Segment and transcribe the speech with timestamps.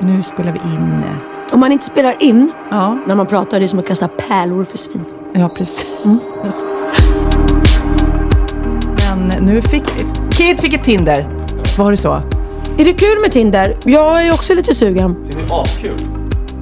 [0.00, 1.02] Nu spelar vi in.
[1.52, 4.64] Om man inte spelar in Ja, när man pratar, det är som att kasta pärlor
[4.64, 5.04] för svin.
[5.32, 5.86] ja precis.
[8.96, 9.84] Men nu fick...
[10.30, 11.28] Kid fick ett Tinder.
[11.78, 12.22] Var det så?
[12.78, 13.76] Är det kul med Tinder?
[13.84, 15.16] Jag är också lite sugen.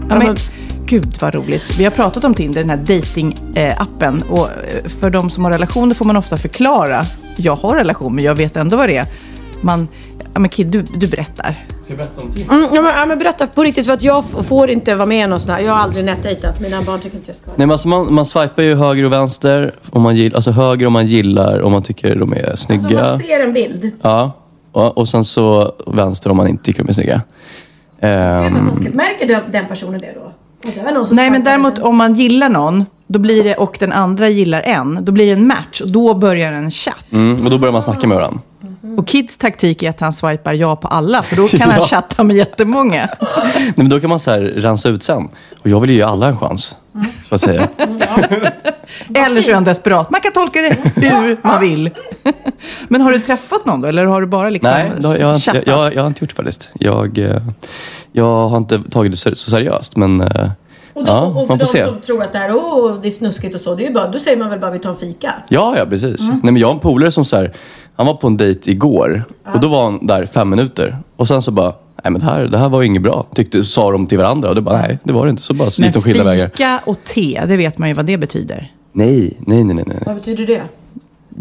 [0.09, 0.37] Ja, men,
[0.87, 1.78] gud vad roligt.
[1.78, 4.23] Vi har pratat om Tinder, den här dating-appen.
[4.31, 7.05] Och eh, för de som har relationer får man ofta förklara.
[7.37, 9.06] Jag har relation, men jag vet ändå vad det är.
[9.61, 9.89] Man,
[10.35, 11.55] ja, men Kid, du, du berättar.
[11.89, 15.25] Mm, ja, men, ja, men berätta på riktigt, för att jag får inte vara med
[15.25, 15.61] i någon sån här.
[15.61, 16.61] Jag har aldrig nätdejtat.
[16.61, 17.47] Mina barn tycker inte jag ska.
[17.47, 19.75] Nej, men alltså man, man swipar ju höger och vänster.
[19.91, 22.89] Om man gill, alltså höger om man gillar, om man tycker de är snygga.
[22.89, 23.91] Så man ser en bild.
[24.03, 24.33] Ja,
[24.73, 27.21] och, och sen så vänster om man inte tycker de är snygga.
[28.01, 28.95] Gud Ehm, vad taskigt.
[28.95, 30.33] Märker den, den personen det då?
[30.62, 34.61] Det Nej, men däremot om man gillar någon då blir det, och den andra gillar
[34.61, 37.12] en, då blir det en match och då börjar en chatt.
[37.12, 38.41] mm, och då börjar man snacka med varandra.
[38.97, 42.25] Och Kids taktik är att han swipar ja på alla, för då kan han chatta
[42.25, 43.09] med jättemånga.
[43.54, 45.28] Nej, men då kan man så här rensa ut sen.
[45.62, 46.76] Och jag vill ju ge alla en chans,
[47.28, 47.69] så att säga.
[49.15, 50.10] Eller så är han desperat.
[50.10, 50.76] Man kan tolka det
[51.09, 51.91] hur man vill.
[52.88, 55.34] Men har du träffat någon då, eller har du bara liksom Nej, då, jag, har
[55.34, 55.62] inte, chattat?
[55.66, 56.71] jag, jag, jag har inte gjort det faktiskt.
[56.75, 57.42] Jag, eh,
[58.12, 60.50] jag har inte tagit det så, så seriöst, men eh,
[60.92, 61.87] Och, då, ja, och för de se.
[61.87, 64.09] som tror att det här oh, det är snuskigt och så, det är ju bara,
[64.09, 65.32] då säger man väl bara vi tar en fika.
[65.48, 66.21] Ja, ja precis.
[66.21, 67.53] Nej, men jag har en polare som så här,
[67.97, 69.25] han var på en dejt igår
[69.55, 70.99] och då var han där fem minuter.
[71.17, 71.75] Och sen så bara,
[72.05, 73.27] nej men det här, det här var ju inget bra.
[73.34, 75.43] Tyckte, sa de till varandra och det bara, nej det var det inte.
[75.43, 76.49] Så bara så gick de skilda vägar.
[76.49, 78.73] fika och te, det vet man ju vad det betyder.
[78.93, 79.84] Nej, nej, nej, nej.
[79.87, 79.99] nej.
[80.07, 80.62] Vad betyder det?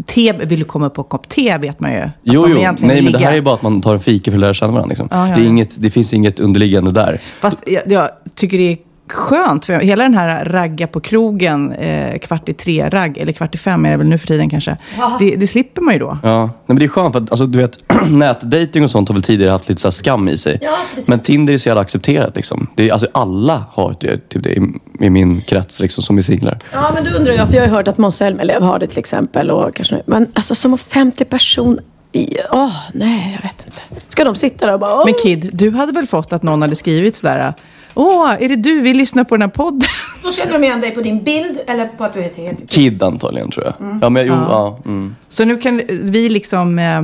[0.06, 1.98] Te, vill du komma upp på en kopp te vet man ju.
[2.00, 2.58] Att Jo, de jo.
[2.58, 3.38] egentligen Nej, vill men det här ligga.
[3.38, 4.88] är bara att man tar en fika för att lära känna varandra.
[4.88, 5.08] Liksom.
[5.10, 5.48] Ja, ja, det, är ja.
[5.48, 7.20] inget, det finns inget underliggande där.
[7.40, 8.78] Fast jag, jag tycker det är
[9.08, 13.54] skönt, för hela den här ragga på krogen, eh, kvart i tre ragg, eller kvart
[13.54, 14.76] i fem är det väl nu för tiden kanske.
[15.18, 16.18] Det, det slipper man ju då.
[16.22, 17.78] Ja, nej, men det är skönt för att alltså, du vet,
[18.10, 20.58] nätdating och sånt har väl tidigare haft lite så här skam i sig.
[20.62, 20.76] Ja,
[21.08, 22.36] men Tinder är så jävla accepterat.
[22.36, 22.66] Liksom.
[22.74, 24.60] Det är, alltså, alla har det, typ det i,
[25.00, 26.58] i min krets liksom, som är singlar.
[26.72, 28.98] Ja, men då undrar jag, för jag har hört att Måns Zelmerlöw har det till
[28.98, 29.50] exempel.
[29.50, 31.78] Och kanske, men alltså som offentlig person,
[32.12, 33.82] i- åh nej, jag vet inte.
[34.06, 35.02] Ska de sitta där och bara, åh.
[35.04, 37.54] Men Kid, du hade väl fått att någon hade skrivit sådär,
[37.96, 39.88] åh, är det du, vi lyssnar på den här podden?
[40.22, 43.02] Då känner de igen dig på din bild eller på att du heter heter Kid
[43.02, 43.74] antagligen tror jag.
[44.02, 44.78] Ja, men, jo, ja.
[44.84, 45.16] mm.
[45.28, 47.02] Så nu kan vi liksom, eh,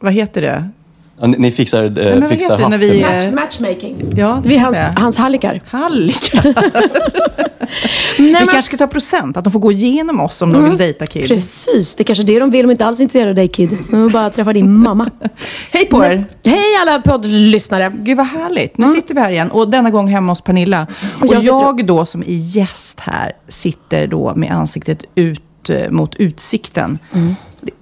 [0.00, 0.68] vad heter det?
[1.22, 2.80] Ja, ni, ni fixar, eh, men fixar heter det när haffen.
[2.80, 4.12] vi, eh, Match, matchmaking.
[4.16, 5.16] Ja, det Vi är hans, jag hans.
[5.16, 5.60] Hallickar.
[8.18, 10.64] Nej, Vi men- kanske ska ta procent, att de får gå igenom oss om de
[10.68, 11.28] vill dejta Kid.
[11.28, 12.62] Precis, det är kanske är det de vill.
[12.62, 13.78] De är inte alls intresserade av dig Kid.
[13.90, 15.10] De vill bara träffa din mamma.
[15.72, 16.24] Hej på er!
[16.46, 17.92] Hej alla poddlyssnare.
[17.94, 18.78] Gud vad härligt.
[18.78, 20.86] Nu sitter vi här igen och denna gång hemma hos Pernilla.
[21.20, 25.90] Och jag jag, sitter- då som är gäst här sitter då med ansiktet ut eh,
[25.90, 26.98] mot utsikten.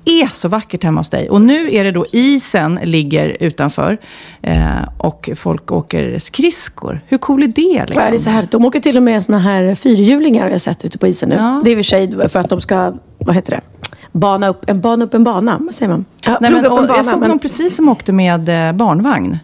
[0.04, 1.30] Det är så vackert hemma hos dig.
[1.30, 3.98] Och nu är det då isen ligger utanför
[4.42, 4.56] eh,
[4.98, 7.00] och folk åker skridskor.
[7.06, 7.86] Hur cool är det?
[7.86, 8.02] Liksom?
[8.02, 8.48] Är det så här?
[8.50, 11.34] De åker till och med såna här fyrhjulingar har jag sett ute på isen nu.
[11.34, 11.60] Ja.
[11.64, 13.60] Det är i och för sig för att de ska, vad heter det?
[14.12, 15.56] Bana upp en, bana upp en bana.
[15.60, 16.04] Vad säger man?
[16.24, 16.96] Ja, Nej, men, upp en bana.
[16.96, 19.38] jag såg men- någon precis som åkte med eh, barnvagn.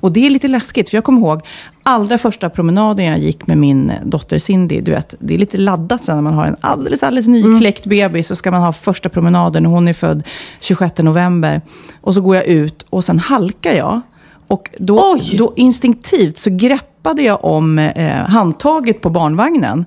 [0.00, 1.40] Och det är lite läskigt, för jag kommer ihåg
[1.82, 4.80] allra första promenaden jag gick med min dotter Cindy.
[4.80, 8.26] Du vet, det är lite laddat när man har en alldeles, alldeles nykläckt bebis.
[8.26, 10.22] Så ska man ha första promenaden och hon är född
[10.60, 11.60] 26 november.
[12.00, 14.00] Och så går jag ut och sen halkar jag.
[14.48, 15.36] Och då, Oj!
[15.38, 19.84] då instinktivt så greppade jag om eh, handtaget på barnvagnen.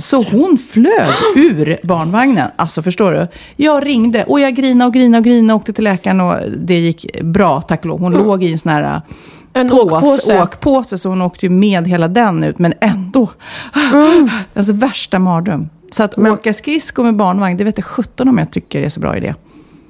[0.00, 2.50] Så hon flög ur barnvagnen.
[2.56, 3.28] Alltså förstår du?
[3.56, 6.78] Jag ringde och jag grinade och grinade och grinade och åkte till läkaren och det
[6.78, 8.00] gick bra, tack och lov.
[8.00, 9.00] Hon låg i en sån här
[9.52, 10.42] En pås, åkpåse.
[10.42, 13.28] åkpåse, så hon åkte ju med hela den ut, men ändå.
[13.92, 14.28] Mm.
[14.54, 15.68] Alltså värsta mardröm.
[15.92, 19.00] Så att åka skridskor med barnvagn, det vet jag 17 om jag tycker är så
[19.00, 19.34] bra idé.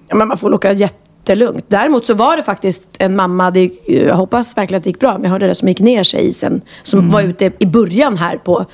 [0.08, 1.64] Ja, men man får åka jättelugnt.
[1.68, 5.12] Däremot så var det faktiskt en mamma, det, jag hoppas verkligen att det gick bra,
[5.12, 6.60] men jag hörde det som gick ner sig i isen.
[6.82, 7.10] Som Mm.
[7.10, 8.66] var ute i början här på...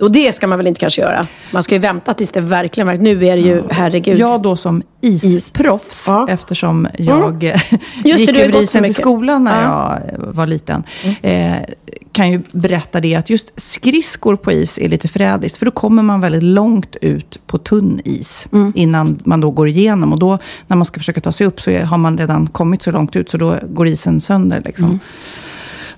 [0.00, 1.26] Och det ska man väl inte kanske göra.
[1.52, 4.18] Man ska ju vänta tills det verkligen, verkligen- nu är det ju, herregud.
[4.18, 6.26] Jag då som isproffs, Ja.
[6.28, 7.44] eftersom jag
[8.04, 9.96] Just gick det, över isen till skolan när Ja.
[9.96, 10.20] Mm.
[10.26, 10.82] jag var liten,
[11.22, 11.52] eh,
[12.12, 15.56] kan ju berätta det att just skridskor på is är lite förrädiskt.
[15.58, 18.72] För då kommer man väldigt långt ut på tunn is Mm.
[18.76, 20.12] innan man då går igenom.
[20.12, 22.90] Och då när man ska försöka ta sig upp så har man redan kommit så
[22.90, 24.62] långt ut så då går isen sönder.
[24.64, 25.00] Liksom.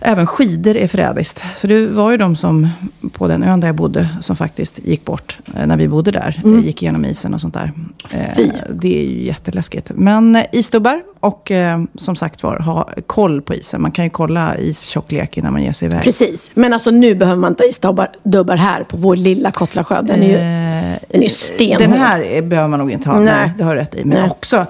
[0.08, 1.42] Även skidor är förrädiskt.
[1.54, 2.68] Så det var ju de som,
[3.12, 6.40] på den ön där jag bodde, som faktiskt gick bort eh, när vi bodde där.
[6.44, 6.58] Mm.
[6.58, 7.72] Eh, Gick igenom isen och sånt där.
[8.10, 9.90] Eh, Det är ju jätteläskigt.
[9.94, 11.52] Men isdubbar och
[11.94, 13.82] som sagt var, ha koll på isen.
[13.82, 16.02] Man kan ju kolla istjocklek innan man ger sig iväg.
[16.02, 16.50] Precis.
[16.54, 20.02] Men alltså nu behöver man inte isdubbar dubbar här på vår lilla Kottlasjö.
[20.02, 21.78] Den är ju, Eh, den är stenhård.
[21.78, 23.20] Den här är- behöver man nog inte ha.
[23.20, 23.24] Nej.
[23.34, 23.50] Nej.
[23.58, 24.04] det har du rätt i.
[24.04, 24.30] Men Nej.
[24.30, 24.66] också,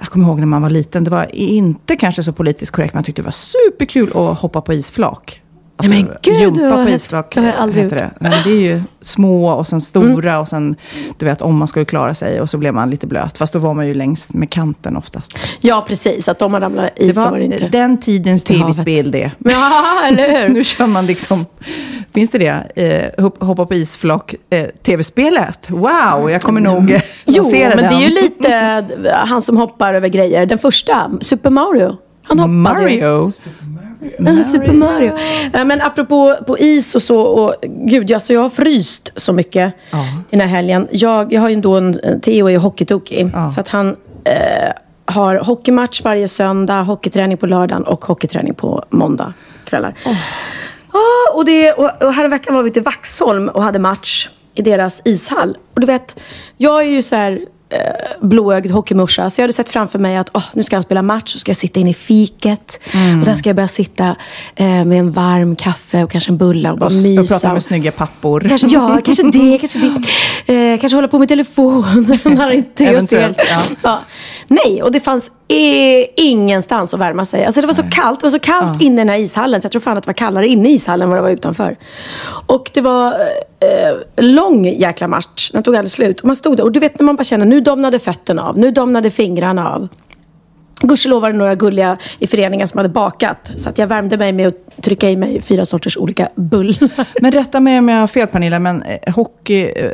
[0.00, 2.98] jag kommer ihåg när man var liten, det var inte kanske så politiskt korrekt, men
[2.98, 5.42] man tyckte det var superkul att hoppa på isflak.
[5.80, 8.10] Alltså, Nej, men gud, jumpa på isflak Det har jag aldrig heter det.
[8.18, 10.76] Nej, det är ju små och sen stora och sen,
[11.18, 13.38] du vet, om man ska ju klara sig och så blev man lite blöt.
[13.38, 15.32] Fast då var man ju längst med kanten oftast.
[15.60, 16.28] Ja, precis.
[16.28, 17.68] Att om man ramlar i Det så var det inte...
[17.68, 19.30] den tidens tv-spel det.
[19.38, 20.48] Ja, eller hur?
[20.54, 21.46] Nu kör man liksom,
[22.14, 22.82] finns det det?
[23.16, 25.58] Eh, hop- hoppa på isflak, eh, tv-spelet.
[25.70, 27.76] Wow, jag kommer nog eh, Jo, men den.
[27.76, 28.84] det är ju lite
[29.26, 30.46] han som hoppar över grejer.
[30.46, 31.96] Den första, Super Mario.
[32.22, 32.90] Han hoppade.
[32.92, 33.00] ju.
[33.00, 33.28] Mario.
[34.18, 35.12] Ja, Super Mario.
[35.52, 37.20] Eh, Men apropå på is och så.
[37.20, 39.98] Och, gud, alltså jag har fryst så mycket Ja.
[40.30, 40.88] i den här helgen.
[40.90, 43.30] Jag, jag har ju ändå en, en Theo är ju hockeytokig.
[43.34, 43.50] Ja.
[43.50, 44.72] Så att han eh,
[45.04, 49.32] har hockeymatch varje söndag, hockeyträning på lördagen och hockeyträning på måndag
[49.64, 49.94] kvällar.
[50.92, 55.00] Ah, och, det, och, och häromveckan var vi till Vaxholm och hade match i deras
[55.04, 55.56] ishall.
[55.74, 56.14] Och du vet,
[56.56, 57.38] jag är ju så här eh,
[58.20, 59.30] blåögd hockeymorsa.
[59.30, 61.50] Så jag hade sett framför mig att åh, nu ska han spela match, så ska
[61.50, 62.80] jag sitta inne i fiket.
[63.20, 64.16] Och där ska jag börja sitta
[64.54, 67.34] eh, med en varm kaffe och kanske en bulle och bara Och, och mysa.
[67.34, 68.40] prata med snygga pappor.
[68.48, 69.78] Kanske, ja, kanske det, kanske
[70.46, 70.72] det.
[70.72, 73.16] Eh, kanske hålla på med telefon när inte jag ser.
[73.18, 73.60] Eventuellt, ja.
[73.82, 74.00] Ja.
[74.48, 77.44] Nej, och det fanns eh, ingenstans att värma sig.
[77.44, 78.20] Alltså det var så kallt.
[78.20, 79.60] Det var så kallt inne i den här ishallen.
[79.60, 81.30] Så jag tror fan att det var kallare inne i ishallen än vad det var
[81.30, 81.76] utanför.
[82.46, 83.12] Och det var
[83.60, 85.50] eh, lång jäkla match.
[85.52, 86.20] Den tog aldrig slut.
[86.20, 88.58] Och man stod där och du vet när man bara känner nu domnade fötterna av.
[88.58, 89.88] Nu domnade fingrarna av.
[90.82, 93.50] Gudskelov var det några gulliga i föreningen som hade bakat.
[93.56, 96.90] Så att jag värmde mig med att trycka i mig fyra sorters olika bullar.
[97.22, 99.90] Men rätta mig om jag har fel Pernilla, men eh, hockey eh,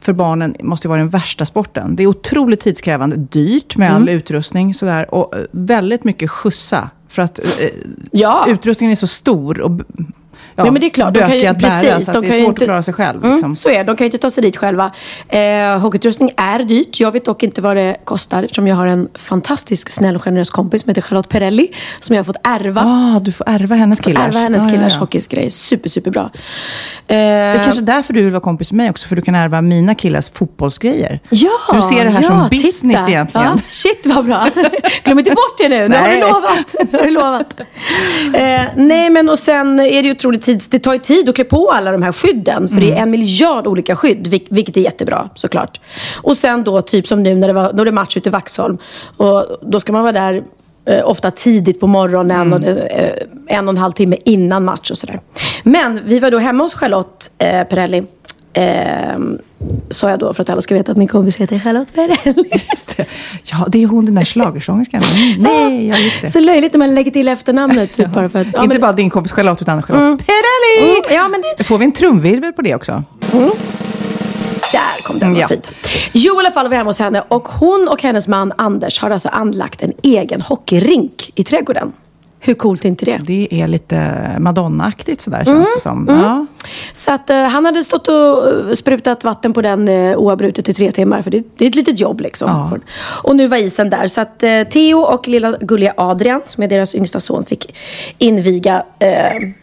[0.00, 1.96] för barnen måste ju vara den värsta sporten.
[1.96, 4.02] Det är otroligt tidskrävande, dyrt med Mm.
[4.02, 6.90] all utrustning sådär, och eh, väldigt mycket skjutsa.
[7.08, 7.68] För att eh,
[8.10, 8.44] Ja.
[8.48, 9.70] utrustningen är så stor och
[10.58, 12.26] ja, Nej, men det är klart, de kan ju- att bära, precis, så de det
[12.26, 13.18] är svårt inte- att klara sig själv.
[13.24, 13.56] Mm, Liksom.
[13.56, 13.84] så är det.
[13.84, 14.92] De kan ju inte ta sig dit själva.
[15.28, 17.00] Eh, hockeyutrustning är dyrt.
[17.00, 20.50] Jag vet dock inte vad det kostar eftersom jag har en fantastisk snäll och generös
[20.50, 21.68] kompis som heter Charlotte Perrelli.
[22.00, 22.80] Som jag har fått ärva.
[22.80, 24.24] Ah, du får ärva hennes killars.
[24.26, 25.00] Ärva hennes Ja, ja, killars ja.
[25.00, 25.50] hockeysgrej.
[25.50, 26.20] Super, superbra.
[26.22, 26.28] Eh,
[27.06, 29.60] Det är kanske därför du vill vara kompis med mig också, för du kan ärva
[29.62, 31.20] mina killars fotbollsgrejer.
[31.30, 33.08] Ja, Du ser det här ja, som business titta.
[33.10, 33.46] egentligen.
[33.46, 34.48] Ja, shit vad bra.
[35.04, 35.88] Glöm inte bort det nu.
[35.88, 36.74] Nu har du lovat.
[36.92, 37.54] Nu har du lovat.
[38.34, 40.62] Eh, nej men och sen är det ju otroligt tid.
[40.70, 42.68] Det tar ju tid att klä på alla de här skydden.
[42.68, 43.02] För det är Mm.
[43.02, 44.26] en miljard olika skydd.
[44.26, 45.80] vil- Vilket är jättebra såklart.
[46.22, 48.32] Och sen då typ som nu när det var, när det är match ute i
[48.32, 48.78] Vaxholm.
[49.16, 50.42] Och då ska man vara där
[50.84, 52.52] eh, ofta tidigt på morgonen.
[52.52, 52.52] Mm.
[52.52, 53.12] Och eh,
[53.46, 55.20] en och en halv timme innan match och sådär.
[55.62, 58.02] Men vi var då hemma hos Charlotte eh, Perrelli.
[59.90, 61.92] Sa jag då för att alla ska veta att min kompis heter Charlotte
[62.96, 63.06] det.
[63.44, 65.02] Ja, det är hon den där schlagersångerskan.
[65.02, 66.30] Mm, Nej, ja just det.
[66.30, 67.92] Så löjligt när man lägger till efternamnet.
[67.92, 70.90] Typ, bara för att, ja, Inte men, bara din kompis Charlotte, utan Charlotte Perrelli!
[70.90, 73.02] Mm, ja, men det, Får vi en trumvirvel på det också?
[74.72, 75.48] där kom den, vad Ja.
[75.48, 75.70] fint.
[76.12, 79.00] Jo, i alla fall var vi hemma hos henne och hon och hennes man Anders
[79.00, 81.92] har alltså anlagt en egen hockeyrink i trädgården.
[82.40, 83.18] Hur coolt är inte det?
[83.22, 86.06] Det är lite Madonna-aktigt sådär känns det som.
[86.08, 86.46] Ja.
[86.92, 90.74] Så att eh, han hade stått och eh, sprutat vatten på den uh, oavbrutet i
[90.74, 91.22] tre timmar.
[91.22, 92.48] För det, det är ett litet jobb liksom.
[92.50, 92.78] Ja.
[93.22, 94.06] Och nu var isen där.
[94.06, 97.74] Så att eh, Theo och lilla gulliga Adrian, som är deras yngsta son, fick
[98.18, 99.08] inviga eh,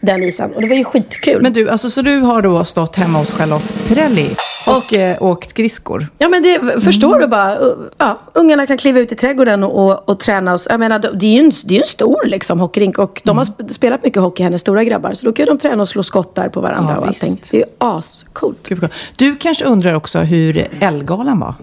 [0.00, 0.52] den isen.
[0.54, 1.42] Och det var ju skitkul.
[1.42, 4.30] Men du, alltså, så du har då stått hemma hos Charlotte Perrelli
[4.68, 6.06] och eh, åkt skridskor?
[6.18, 7.58] Ja men det, förstår du bara.
[7.98, 10.54] Ja, ungarna kan kliva ut i trädgården och, och, och träna.
[10.54, 13.38] Och, jag menar, det är ju en, det är en stor liksom, hockeyrink och de
[13.38, 15.12] har sp- spelat mycket hockey, hennes stora grabbar.
[15.12, 17.40] Så då kan de träna och slå skott där på varandra och allting.
[17.50, 18.68] Det är ascoolt.
[19.16, 21.54] Du kanske undrar också hur Ellegalan var?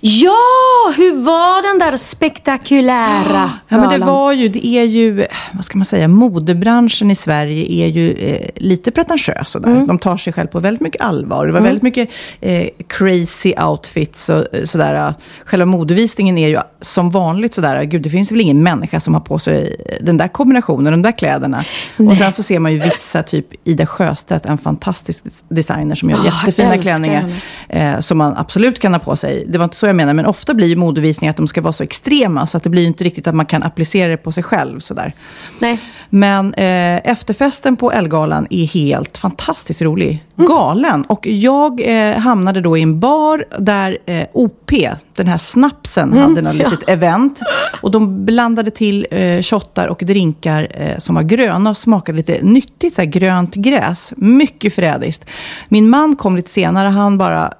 [0.00, 5.64] Ja, hur var den där spektakulära Ja, men det var ju, det är ju, vad
[5.64, 9.70] ska man säga, modebranschen i Sverige är ju eh, lite pretentiös sådär.
[9.70, 9.86] Mm.
[9.86, 11.46] De tar sig själv på väldigt mycket allvar.
[11.46, 12.10] Det var väldigt mycket
[12.40, 15.14] eh, crazy outfits och eh, sådär.
[15.44, 19.20] Själva modevisningen är ju som vanligt sådär, gud det finns väl ingen människa som har
[19.20, 21.64] på sig den där kombinationen, de där kläderna.
[21.96, 26.16] Och sen så ser man ju vissa, typ Ida Sjöstedt, en fantastisk designer som gör
[26.16, 27.34] jag jättefina klänningar.
[27.68, 29.44] Eh, som man absolut kan ha på sig.
[29.48, 31.72] Det var inte så jag menar, men ofta blir ju modevisningar att de ska vara
[31.72, 34.32] så extrema, så att det blir ju inte riktigt att man kan applicera det på
[34.32, 34.80] sig själv.
[34.80, 35.12] Sådär.
[35.58, 35.80] Nej.
[36.10, 40.24] Men eh, efterfesten på Elgalan är helt fantastiskt rolig.
[40.36, 41.04] Galen.
[41.04, 44.70] Och jag eh, hamnade då i en bar där eh, OP,
[45.14, 47.40] den här snapsen, hade något litet event.
[47.82, 52.38] Och de blandade till eh, shottar och drinkar eh, som var gröna och smakade lite
[52.42, 54.12] nyttigt, så grönt gräs.
[54.16, 55.24] Mycket frädiskt.
[55.68, 57.52] Min man kom lite senare, han bara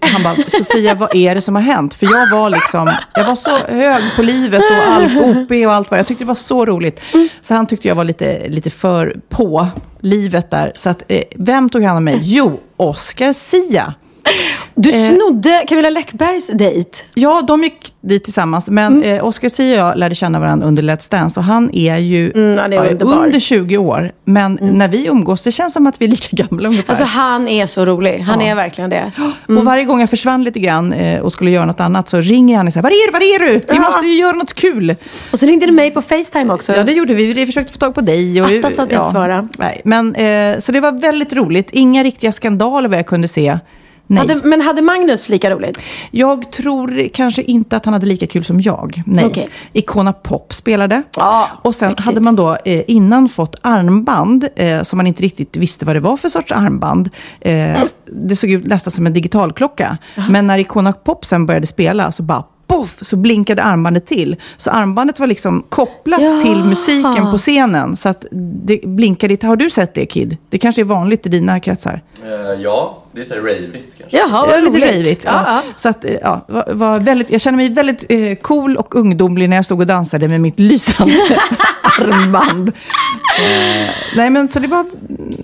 [0.00, 1.94] han bara, Sofia vad är det som har hänt?
[1.94, 5.90] För jag var liksom, jag var så hög på livet och all OP och allt
[5.90, 7.00] vad Jag tyckte det var så roligt.
[7.40, 9.66] Så han tyckte jag var lite, lite för på
[10.00, 10.72] livet där.
[10.74, 12.18] Så att, eh, vem tog hand om mig?
[12.22, 13.94] Jo, Oscar Sia.
[14.74, 15.10] Du Eh.
[15.14, 16.98] snodde Camilla Läckbergs dejt.
[17.14, 18.66] Ja, de gick dit tillsammans.
[18.66, 21.40] Men eh, Oscar Sia och jag lärde känna varandra under Let's Dance.
[21.40, 24.12] Och han är ju Mm, han är ja, under 20 år.
[24.24, 26.90] Men när vi umgås, det känns som att vi är lika gamla ungefär.
[26.90, 28.18] Alltså han är så rolig.
[28.18, 28.46] Han Ja.
[28.46, 29.12] är verkligen det.
[29.48, 32.56] Och varje gång jag försvann lite grann eh, och skulle göra något annat så ringer
[32.56, 33.58] han och säger, var är du, var är du?
[33.58, 33.80] Vi Ja.
[33.80, 34.94] måste ju göra något kul.
[35.30, 36.72] Och så ringde du mig på Facetime också.
[36.76, 37.32] Ja, det gjorde vi.
[37.32, 38.42] Vi försökte få tag på dig.
[38.42, 39.48] Och, Attas att inte svara.
[39.58, 41.68] Nej, men, eh, så det var väldigt roligt.
[41.72, 43.58] Inga riktiga skandaler vad jag kunde se.
[44.12, 44.28] Nej.
[44.28, 45.78] hade, men hade Magnus lika roligt?
[46.10, 49.02] Jag tror kanske inte att han hade lika kul som jag.
[49.06, 49.24] Nej.
[49.26, 49.48] Okej.
[49.72, 51.02] Icona Pop spelade.
[51.16, 52.06] Ja, och sen mäktigt.
[52.06, 56.00] hade man då eh, innan fått armband eh, som man inte riktigt visste vad det
[56.00, 57.10] var för sorts armband.
[57.40, 59.98] Eh, det såg ut nästan som en digitalklocka.
[60.30, 64.36] Men när Icona Pop sen började spela så bara Poff, så blinkade armbandet till.
[64.56, 66.40] Så armbandet var liksom kopplat Ja.
[66.42, 67.96] till musiken på scenen.
[67.96, 68.24] Så att
[68.64, 69.46] det blinkade.
[69.46, 70.36] Har du sett det Kid?
[70.48, 72.02] Det kanske är vanligt i dina kretsar?
[72.22, 74.16] Eh, ja, det är så här ravigt kanske.
[74.16, 74.58] Jaha, Ja, vad
[75.04, 75.26] lite.
[75.26, 75.62] Ja, Ja.
[75.66, 75.72] ja.
[75.76, 79.48] Så att, eh, ja, var, var väldigt, jag kände mig väldigt eh, cool och ungdomlig
[79.48, 81.14] när jag stod och dansade med mitt lysande
[82.00, 82.72] armband.
[83.40, 84.84] Eh, nej, men så det var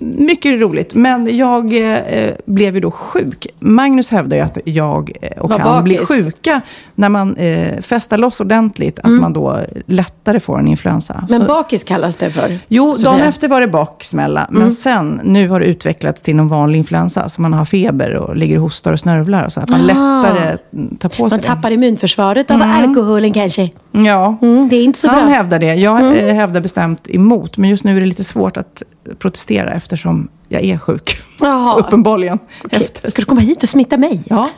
[0.01, 0.93] mycket roligt.
[0.93, 3.47] Men jag eh, blev ju då sjuk.
[3.59, 6.07] Magnus hävdar ju att jag eh, och Var han blir bakis.
[6.07, 6.61] sjuka
[6.95, 8.99] när man eh, festar loss ordentligt.
[8.99, 11.13] Att man då lättare får en influensa.
[11.13, 11.25] Mm.
[11.29, 12.59] Men Så- bakis kallas det för.
[12.67, 13.11] Jo, Sofia.
[13.11, 14.47] dagen efter var det baksmälla.
[14.49, 14.75] Men Mm.
[14.75, 17.29] sen, nu har det utvecklats till någon vanlig influensa.
[17.29, 19.43] Så man har feber och ligger och hostar och snörvlar.
[19.45, 19.83] Och så att man Ah.
[19.83, 23.61] lättare mm, tar på sig Man tappar immunförsvaret av alkoholen kanske.
[23.91, 23.99] det.
[24.03, 24.37] Ja.
[24.41, 25.23] Mm, det är inte så Han bra.
[25.23, 25.33] Mm.
[25.33, 25.73] hävdar det.
[25.75, 27.57] Jag eh, hävdar bestämt emot.
[27.57, 28.83] Men just nu är det lite svårt att
[29.19, 31.21] protestera eftersom jag är sjuk.
[31.39, 31.75] Jaha.
[31.79, 32.39] Uppenbarligen.
[32.63, 32.81] Okej.
[32.81, 33.07] Efter.
[33.07, 34.23] Ska du komma hit och smitta mig?
[34.29, 34.49] Ja,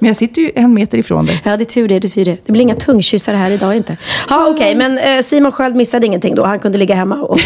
[0.00, 1.42] men jag sitter ju en meter ifrån dig.
[1.44, 1.98] Ja, det är tur det.
[1.98, 2.46] Det, är tur det.
[2.46, 3.96] det blir inga tungkyssar här idag inte.
[4.28, 4.74] Ja, okej.
[4.74, 6.44] Men eh, Simon Sköld missade ingenting då.
[6.44, 7.38] Han kunde ligga hemma och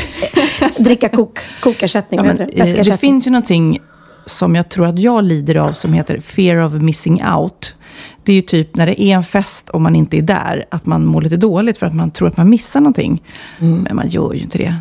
[0.62, 2.18] eh, dricka kok, kokersättning.
[2.18, 2.90] Ja, men, heter det?
[2.90, 3.80] eh, finns ju någonting
[4.26, 7.74] som jag tror att jag lider av som heter fear of missing out.
[8.24, 10.86] Det är ju typ när det är en fest och man inte är där, att
[10.86, 13.22] man mår lite dåligt för att man tror att man missar någonting.
[13.58, 14.74] Men man gör ju inte det.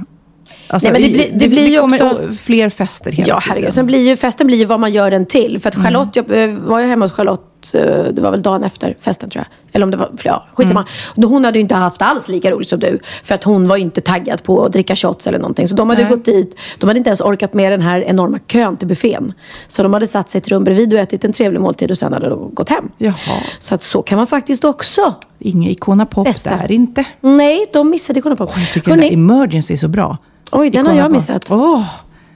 [0.67, 1.01] Alltså, Mm.
[1.01, 3.49] Nej, men det blir- det blir ju också- fler fester hela Ja, tiden.
[3.49, 3.73] herregud.
[3.73, 5.59] Sen blir ju festen blir ju vad man gör den till.
[5.59, 5.85] För att Mm.
[5.85, 7.81] Charlotte, jag eh, var ju hemma hos Charlotte, eh,
[8.11, 9.75] det var väl dagen efter festen tror jag.
[9.75, 10.85] Eller om det var, ja, skitsamma.
[11.17, 11.29] Mm.
[11.29, 12.99] Hon hade ju inte haft alls lika roligt som du.
[13.23, 15.67] För att hon var ju inte taggad på att dricka shots eller någonting.
[15.67, 16.11] Så de hade Nej.
[16.11, 19.33] gått dit, de hade inte ens orkat med den här enorma kön till buffén.
[19.67, 21.97] Så de hade satt sig i ett rum bredvid och ätit en trevlig måltid och
[21.97, 22.89] sen hade de gått hem.
[22.97, 23.13] Jaha,
[23.59, 25.13] Så att så kan man faktiskt också.
[25.39, 26.49] inga Icona Pop Festa.
[26.49, 27.05] där inte.
[27.21, 28.51] Nej, de missade Icona Pop.
[28.55, 30.17] Jag tycker den där Emergency är så bra.
[30.53, 31.11] Oj, den har jag Pop.
[31.11, 31.51] missat.
[31.51, 31.85] Åh,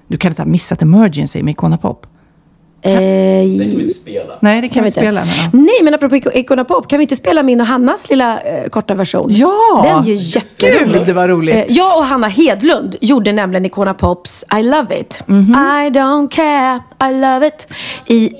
[0.07, 2.05] du kan inte ha missat Emergency med Icona Pop.
[2.81, 2.99] eh, Den
[3.59, 4.33] kan vi inte spela.
[4.39, 5.25] Nej, det kan, Kan vi inte spela.
[5.51, 5.61] Men.
[5.65, 8.67] Nej, men apropå Ico- Icona Pop, kan vi inte spela min och Hannas lilla eh,
[8.69, 9.27] korta version?
[9.29, 9.81] Ja!
[9.83, 10.93] Den är ju jättekul.
[10.93, 11.55] Gud, det var roligt.
[11.55, 15.23] Eh, jag och Hanna Hedlund gjorde nämligen Icona Pops I Love It.
[15.25, 15.51] Mhm.
[15.53, 17.67] I don't care, I love it.
[18.05, 18.31] I...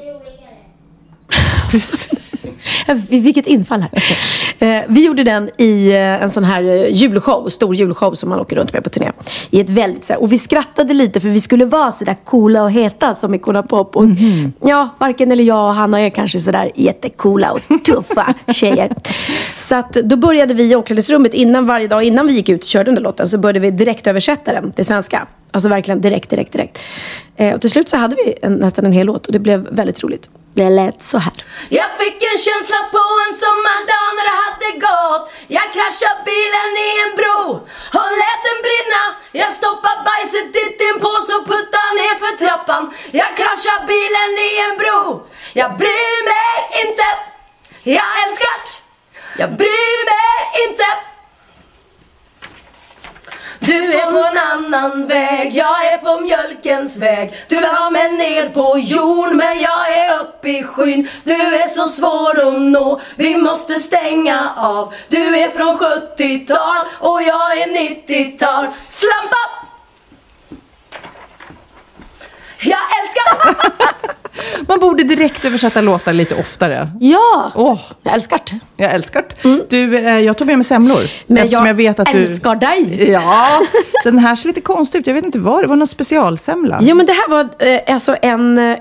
[3.10, 4.04] Vilket infall här.
[4.60, 8.40] Eh, vi gjorde den i eh, en sån här eh, julshow, stor julshow som man
[8.40, 9.12] åker runt med på turné.
[9.50, 12.64] I ett väldigt, så här, och vi skrattade lite för vi skulle vara sådär coola
[12.64, 13.96] och heta som Icona Pop.
[13.96, 14.54] Och, Mhm.
[14.62, 18.96] Ja, varken eller jag och Hanna är kanske sådär jättecoola och tuffa tjejer.
[19.58, 22.68] Så att då började vi i omklädningsrummet innan varje dag, innan vi gick ut och
[22.70, 25.28] körde den där låten, så började vi direkt översätta den till svenska.
[25.52, 26.80] Alltså verkligen direkt, direkt, direkt.
[27.36, 29.68] Eh, och till slut så hade vi en, nästan en hel låt och det blev
[29.72, 30.30] väldigt roligt.
[30.58, 31.38] Det lät så här.
[31.80, 35.26] Jag fick en känsla på en sommardag när det hade gått
[35.58, 37.42] Jag kraschade bilen i en bro
[38.00, 39.04] och lät den brinna
[39.42, 42.84] Jag stoppade bajset i en påse och puttade ner för trappan
[43.20, 45.02] Jag kraschade bilen i en bro
[45.60, 47.08] Jag bryr mig inte
[47.98, 48.60] Jag älskar.
[49.42, 50.36] Jag bryr mig
[50.66, 50.88] inte.
[53.60, 57.34] Du är på en annan väg, jag är på mjölkens väg.
[57.48, 61.10] Du vill ha mig ner på jorden men jag är upp i skyn.
[61.24, 64.94] Du är så svår att nå, vi måste stänga av.
[65.08, 69.67] Du är från 70-tal och jag är 90-tal Slampa!
[72.62, 73.56] Jag älskar
[74.68, 76.90] Man borde direkt översätta låtar lite oftare.
[77.00, 78.60] Ja, Åh, jag älskar det.
[78.84, 79.70] jag älskar det.
[79.70, 81.02] Du, eh, jag tog med mig semlor.
[81.28, 82.18] Men eftersom jag, jag vet att du...
[82.18, 83.12] älskar dig.
[83.12, 83.62] Ja,
[84.04, 85.08] den här ser lite konstig ut.
[85.08, 85.76] Jag vet inte vad det var.
[85.76, 86.80] någon specialsemla.
[86.82, 88.58] Jo men det här var eh, alltså en...
[88.58, 88.78] eh,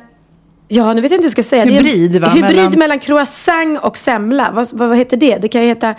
[0.68, 1.64] Ja, nu vet jag inte hur jag ska säga.
[1.64, 2.28] Hybrid, det är va?
[2.28, 2.78] hybrid mellan...
[2.78, 4.50] Mellan- croissant och semla.
[4.52, 5.36] Vad, vad, vad heter det?
[5.36, 5.94] Det kan ju heta...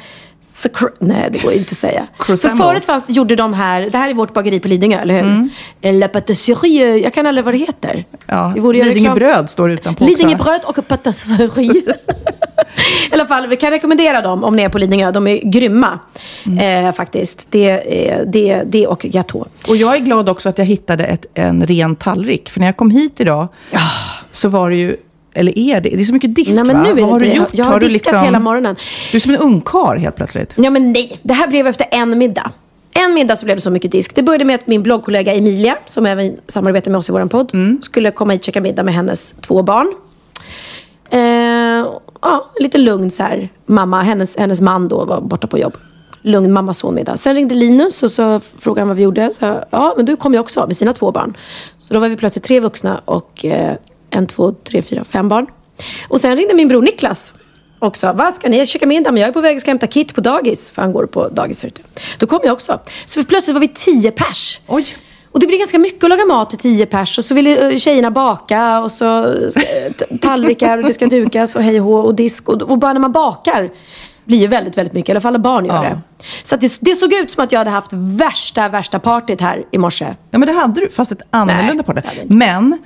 [0.64, 2.08] Sacr- Nej, det går inte att säga.
[2.26, 5.22] För förut fanns, gjorde de här, det här är vårt bageri på Lidingö, eller hur?
[5.24, 5.50] Mm.
[6.00, 8.06] La patisserie, jag kan aldrig vad det heter.
[8.26, 10.18] Ja, Lidingö bröd står utanpå också.
[10.18, 11.72] Lidingö bröd och patisserie.
[13.12, 15.12] I alla fall, vi kan rekommendera dem om ni är på Lidingö.
[15.12, 16.00] De är grymma
[16.46, 16.86] Mm.
[16.86, 17.40] eh, faktiskt.
[17.50, 17.78] Det,
[18.28, 19.46] det, det och gâteau.
[19.68, 22.50] Och jag är glad också att jag hittade ett, en ren tallrik.
[22.50, 23.48] För när jag kom hit idag
[24.32, 24.96] så var det ju,
[25.38, 26.84] eller är det, det är så mycket disk Nej, men va?
[26.84, 27.38] nu är det Vad har inte du det.
[27.38, 27.50] gjort?
[27.54, 28.76] Jag har, liksom- diskat hela morgonen.
[29.12, 30.54] Du är som en ungkarl helt plötsligt.
[30.58, 32.52] Ja men nej, det här blev efter en middag.
[32.94, 34.16] En middag så blev det så mycket disk.
[34.16, 37.52] Det började med att min bloggkollega Emilia, som även samarbetar med oss i vår podd,
[37.82, 39.94] skulle komma hit och käka middag med hennes två barn.
[41.10, 41.20] Eh,
[42.22, 43.50] ja, lite lugn så här.
[43.66, 45.74] Mamma, hennes, hennes man då var borta på jobb.
[46.22, 47.18] Lugn mamma-son-middag.
[47.18, 49.34] Sen ringde Linus och så frågade han vad vi gjorde.
[49.34, 51.38] Så, ja, men du kom ju också med sina två barn.
[51.80, 53.76] Så då var vi plötsligt tre vuxna och eh,
[54.10, 55.48] en, två, tre, fyra, fem barn.
[56.10, 57.34] Och sen ringde min bror Niklas
[57.80, 58.14] också.
[58.16, 59.12] Vad ska ni käka middag?
[59.12, 60.72] Men jag är på väg att ska hämta Kit på dagis.
[60.72, 61.82] För han går på dagis här ute.
[62.18, 62.80] Då kom jag också.
[63.06, 64.60] Så plötsligt var vi tio pers.
[64.68, 64.86] Oj.
[65.32, 67.18] Och det blir ganska mycket att laga mat till tio pers.
[67.18, 69.34] Och så vill eh, tjejerna baka och så
[70.00, 72.50] t- tallrikar och det ska dukas och hej och och disk.
[72.50, 73.70] Och, och bara när man bakar
[74.28, 75.10] blir ju väldigt, väldigt mycket.
[75.10, 75.82] I alla fall barn gör Ja.
[75.90, 76.02] det.
[76.44, 79.78] Så det, det såg ut som att jag hade haft värsta, värsta partyt här i
[79.78, 80.16] morse.
[80.32, 82.02] Ja, men det hade du, fast ett annorlunda det.
[82.02, 82.32] det hade jag.
[82.32, 82.80] Men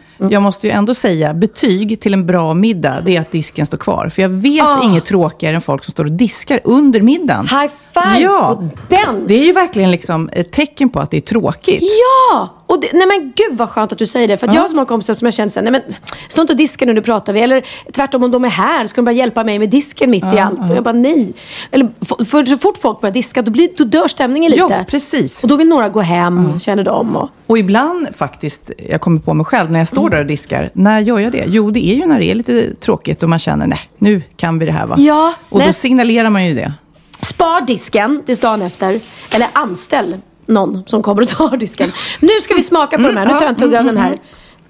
[0.43, 4.09] måste ju ändå säga, betyg till en bra middag, det är att disken står kvar.
[4.09, 4.83] För jag vet Ah.
[4.83, 7.47] inget tråkigare än folk som står och diskar under middagen.
[7.47, 9.27] High five ja, på den!
[9.27, 11.83] Det är ju verkligen liksom ett tecken på att det är tråkigt.
[12.31, 12.49] Ja!
[12.71, 14.37] Och det, nej men gud vad skönt att du säger det.
[14.37, 15.81] För att jag har så många kompisar som jag känner såhär, nej men
[16.29, 17.41] stå inte och diska nu, nu pratar vi.
[17.41, 20.39] Eller tvärtom om de är här, ska de bara hjälpa mig med disken mitt i
[20.39, 20.69] allt?
[20.69, 21.33] Och jag bara nej.
[21.71, 24.63] Eller f- för så fort folk börjar diska, då, blir, då dör stämningen lite.
[24.69, 25.43] Ja, precis.
[25.43, 27.15] Och då vill några gå hem, känner de.
[27.15, 30.69] Och, Och ibland faktiskt, jag kommer på mig själv när jag står där och diskar.
[30.73, 31.43] När gör jag det?
[31.47, 34.59] Jo, det är ju när det är lite tråkigt och man känner, nej, nu kan
[34.59, 34.95] vi det här va?
[34.97, 35.73] Ja, och då nej.
[35.73, 36.73] signalerar man ju det.
[37.21, 38.99] Spar disken tills dagen efter.
[39.31, 41.89] Eller anställ någon som kommer och tar disken.
[42.19, 43.25] Nu ska vi smaka på de här.
[43.25, 44.15] Nu tar jag en tugga av den här.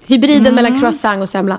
[0.06, 1.58] Hybriden mellan croissant och semla.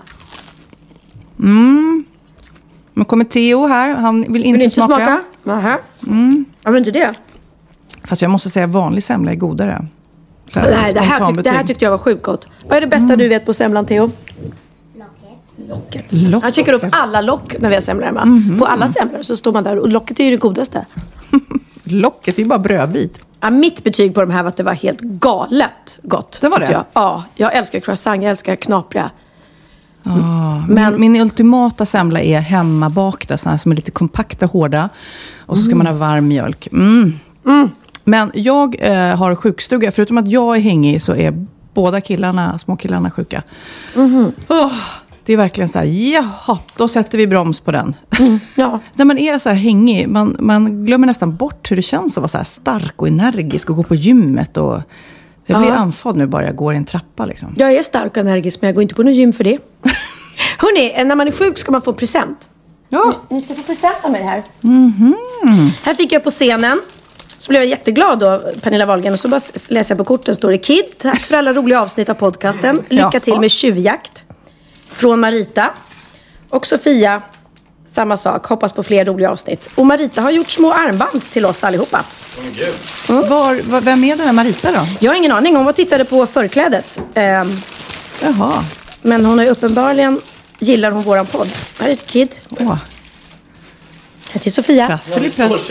[2.93, 4.95] Men kommer Theo här, han vill inte, Vill inte smaka.
[4.95, 5.21] smaka?
[5.43, 5.78] Nähä.
[6.08, 6.45] Mm.
[6.63, 7.13] Varför inte det?
[8.04, 9.86] Fast jag måste säga, vanlig semla är godare.
[10.47, 12.47] Så här, Nej, det, här tyck, det här tyckte jag var sjukt gott.
[12.67, 14.12] Vad är det bästa du vet på semlan, Theo?
[16.10, 16.43] Lock.
[16.43, 18.58] Han checkar upp alla lock när vi har semlor hemma.
[18.60, 20.86] På alla semlor så står man där och locket är ju det godaste.
[21.84, 23.26] Locket är ju bara brödbit.
[23.39, 26.38] Ja, mitt betyg på de här var att det var helt galet gott.
[26.41, 26.72] Det var det?
[26.72, 26.86] Jag.
[26.93, 29.12] Ja, jag älskar croissant, jag älskar knapriga.
[30.67, 34.89] Men min ultimata semla är hemmabakta, sådana som är lite kompakta, hårda.
[35.39, 36.67] Och så ska man ha varm mjölk.
[36.72, 37.19] Mm.
[38.04, 39.91] Men jag eh, har sjukstuga.
[39.91, 43.43] Förutom att jag är hängig så är båda killarna, små killarna sjuka.
[44.48, 44.72] Åh,
[45.26, 47.96] det är verkligen så här, jaha, då sätter vi broms på den.
[48.56, 48.80] Ja.
[48.94, 52.22] När man är så här hängig, man, man glömmer nästan bort hur det känns att
[52.22, 54.58] vara så här stark och energisk och gå på gymmet.
[54.58, 54.82] Och
[55.46, 55.76] jag blir Ja.
[55.76, 57.26] andfådd nu bara jag går i en trappa.
[57.26, 57.54] Liksom.
[57.58, 59.58] Jag är stark och energisk men jag går inte på någon gym för det.
[60.58, 62.48] Hörni, när man är sjuk ska man få present.
[62.90, 63.14] Ja.
[63.30, 64.44] Ni ska få present av mig här.
[65.84, 66.82] Här fick jag på scenen.
[67.38, 69.14] Så blev jag jätteglad då, Pernilla Wahlgren.
[69.14, 70.84] Och så bara läser jag på korten, står det Kid.
[70.98, 72.82] Tack för alla roliga avsnitt av podcasten.
[72.90, 73.20] Lycka Ja.
[73.20, 74.23] till med tjuvjakt.
[74.96, 75.70] Från Marita.
[76.50, 77.22] Och Sofia,
[77.96, 78.46] samma sak.
[78.46, 79.70] Hoppas på fler roliga avsnitt.
[79.76, 82.04] Och Marita har gjort små armband till oss allihopa.
[83.08, 84.88] Var, var, vem är den här Marita då?
[85.00, 85.56] Jag har ingen aning.
[85.56, 86.98] Hon var tittade på förklädet.
[87.14, 87.62] Ehm,
[88.22, 88.64] Jaha.
[89.02, 90.22] men hon har ju uppenbarligen
[90.60, 91.50] gillar hon våran podd.
[91.80, 92.36] Här är ett Kid.
[92.50, 92.78] Åh,
[94.32, 94.88] Här till Sofia.
[94.88, 95.70] prassel i press.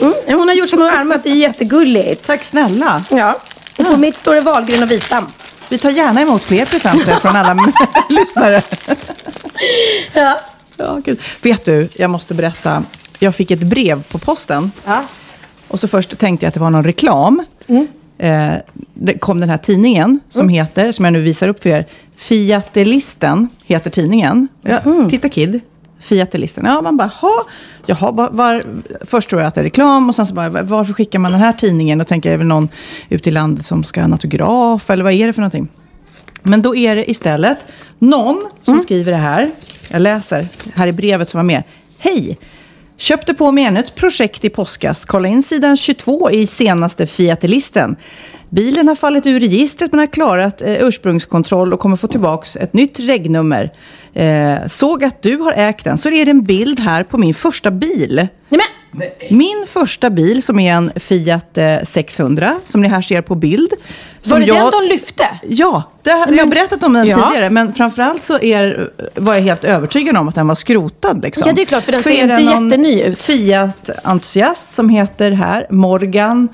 [0.00, 1.20] Mm, hon har gjort små armar.
[1.24, 2.26] Det är jättegulligt.
[2.26, 3.04] Tack snälla.
[3.10, 3.38] Ja.
[3.78, 5.26] Och på mitt står det Wahlgren och Wistam.
[5.68, 7.72] Vi tar gärna emot fler presenter från alla
[8.08, 8.62] lyssnare.
[10.14, 10.38] Ja.
[10.76, 11.20] Ja, gud.
[11.42, 12.84] Vet du, jag måste berätta.
[13.18, 14.72] Jag fick ett brev på posten.
[14.86, 15.02] Ja.
[15.68, 17.44] Och så först tänkte jag att det var någon reklam.
[17.66, 17.86] Mm.
[18.18, 18.52] Eh,
[18.94, 23.48] det kom den här tidningen som heter, som jag nu visar upp för er, Fiatelisten
[23.64, 24.48] heter tidningen.
[24.62, 25.10] Ja, Mm.
[25.10, 25.60] Titta Kid,
[26.02, 26.64] Fiatelisten.
[26.64, 27.44] Ja, man bara, jaha,
[27.86, 28.64] jaha var, var,
[29.00, 31.40] först tror jag att det är reklam och sen så bara, varför skickar man den
[31.40, 32.00] här tidningen?
[32.00, 32.68] Och tänker, är det någon
[33.08, 34.90] ute i landet som ska ha en autograf?
[34.90, 35.68] Eller vad är det för någonting?
[36.42, 37.58] Men då är det istället
[37.98, 39.50] någon som skriver det här.
[39.90, 41.62] Jag läser här i brevet som var med.
[41.98, 42.38] Hej!
[43.02, 45.04] Köpte på mig ännu ett projekt i påskas.
[45.04, 47.96] Kolla in sidan 22 i senaste Fiatelisten.
[48.50, 52.72] Bilen har fallit ur registret men har klarat eh, ursprungskontroll och kommer få tillbaka ett
[52.72, 53.72] nytt regnummer.
[54.14, 57.34] Eh, såg att du har ägt den, så är det en bild här på min
[57.34, 58.16] första bil.
[58.16, 58.60] Nej, men,
[59.30, 63.72] min första bil som är en Fiat eh, 600, som ni här ser på bild.
[64.24, 65.28] var det den de lyfte?
[65.42, 67.28] Ja, det, har- jag har berättat om den Ja.
[67.28, 67.50] tidigare.
[67.50, 71.22] Men framförallt så är, var jag helt övertygad om att den var skrotad.
[71.22, 71.42] Liksom.
[71.46, 73.18] Ja, det är klart, för den så ser inte jätteny ut.
[73.18, 76.48] Fiat-entusiast som heter här Morgan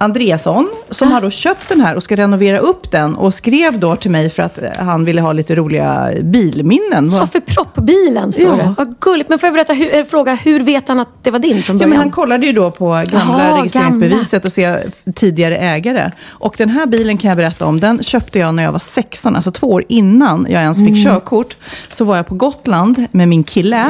[0.00, 0.68] Andreasson.
[0.90, 3.16] Som har då köpt den här och ska renovera upp den.
[3.16, 7.10] Och skrev då till mig för att eh, han ville ha lite roliga bilminnen.
[7.10, 8.56] Sofie Propp-bilen står Ja.
[8.56, 8.74] det.
[8.78, 9.28] Vad gulligt.
[9.28, 11.76] Men får jag berätta, hur, eh, fråga, hur vet han att det var din från
[11.76, 11.90] Ja, början?
[11.90, 14.78] men han kollade ju då på gamla Jaha, registreringsbeviset och se
[15.14, 16.12] tidigare ägare.
[16.28, 17.80] Och den här bilen kan jag berätta om.
[17.80, 21.56] Den köpte jag när jag var 16, alltså två år innan jag ens fick körkort.
[21.92, 23.84] Så var jag på Gotland med min kille,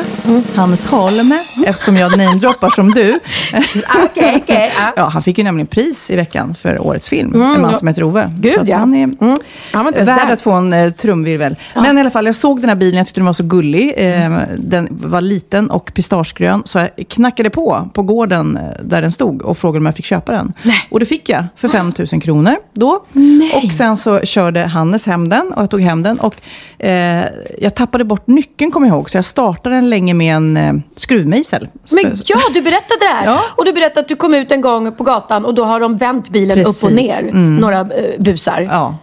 [0.54, 1.32] Hannes Holm,
[1.66, 3.20] eftersom jag namedroppar som du.
[4.04, 4.72] Okej, okej.
[4.76, 4.92] ja.
[4.96, 7.42] Ja, han fick ju nämligen pris i veckan för årets film.
[7.42, 8.30] en man som heter Ove.
[8.38, 8.76] Gud, Så att ja.
[8.76, 9.38] Han är Mm.
[9.72, 10.32] Han var inte ens värd där.
[10.34, 11.56] att få en eh, trumvirvel.
[11.74, 13.92] Men i alla fall, jag såg den här bilen, jag tyckte den var så gullig.
[13.96, 16.62] Eh, den var liten och pistagegrön.
[16.64, 20.04] Så jag knackade på, på gården eh, där den stod och frågade om jag fick
[20.04, 20.52] köpa den.
[20.90, 23.04] Och det fick jag för 5 000 kronor då.
[23.64, 26.20] Och sen så körde Hannes hem den och jag tog hem den.
[26.20, 26.34] Och
[26.78, 27.24] eh,
[27.58, 29.10] jag tappade bort nyckeln, kommer jag ihåg.
[29.10, 31.68] Så jag startade den länge med en eh, skruvmejsel.
[31.90, 33.26] Men ja, du berättade det här.
[33.26, 33.38] Ja.
[33.56, 35.87] Och du berättade att du kom ut en gång på gatan och då har de
[35.96, 36.96] vänt bilen upp och Precis.
[36.96, 37.32] ner.
[37.60, 37.86] Några eh,
[38.18, 38.60] busar.
[38.60, 38.96] Ja.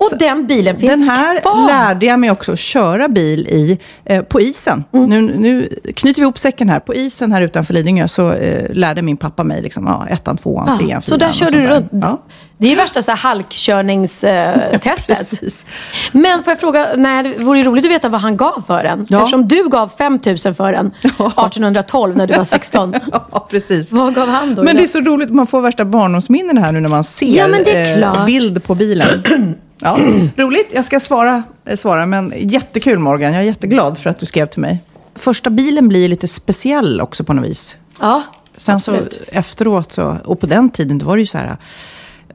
[0.00, 1.66] Och den bilen finns Den här kvar.
[1.66, 4.84] lärde jag mig också att köra bil i eh, på isen.
[4.92, 5.08] Mm.
[5.10, 6.80] Nu, nu knyter vi ihop säcken här.
[6.80, 10.66] På isen här utanför Lidingö så eh, lärde min pappa mig liksom, ja, ettan, tvåan,
[10.68, 11.88] Ja, trean, så där fyran körde du runt.
[11.92, 12.22] Ja.
[12.58, 15.06] Det är ju värsta så här halkkörningstestet.
[15.30, 15.64] Precis.
[16.12, 18.82] Men får jag fråga, nej, det vore ju roligt att veta vad han gav för
[18.82, 19.06] den.
[19.08, 19.18] Ja.
[19.18, 22.94] Eftersom du gav 5 000 för den 1812 när du var 16.
[23.32, 23.92] Ja, precis.
[23.92, 24.62] Vad gav han då?
[24.62, 28.18] Men det är så roligt, man får värsta barndomsminnen här nu när man ser Ja,
[28.18, 29.08] eh, bild på bilen.
[29.82, 29.98] Ja,
[30.36, 33.32] roligt, jag ska svara, eh, svara, men jättekul Morgan.
[33.32, 34.78] Jag är jätteglad för att du skrev till mig.
[35.14, 37.76] Första bilen blir lite speciell också på något vis.
[38.00, 38.22] Ja,
[38.56, 39.22] Sen så absolut.
[39.28, 41.56] efteråt, så, och på den tiden, då var det ju så här,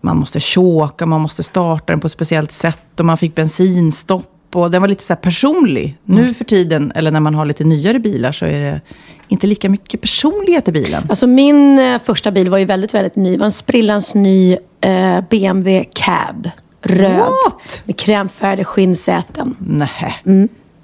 [0.02, 4.32] man måste choka, man måste starta den på ett speciellt sätt och man fick bensinstopp.
[4.54, 5.98] Och den var lite så här personlig.
[6.10, 6.22] Mm.
[6.22, 8.82] Nu för tiden, eller när man har lite nyare bilar, så är det
[9.28, 11.06] inte lika mycket personlighet i bilen.
[11.10, 13.32] Alltså min eh, första bil var ju väldigt, väldigt ny.
[13.32, 16.50] Det var en sprillans ny eh, BMW Cab.
[16.86, 17.20] Röd.
[17.20, 17.82] What?
[17.86, 19.56] Med krämfärgade skinnsäten.
[19.60, 20.18] Nej,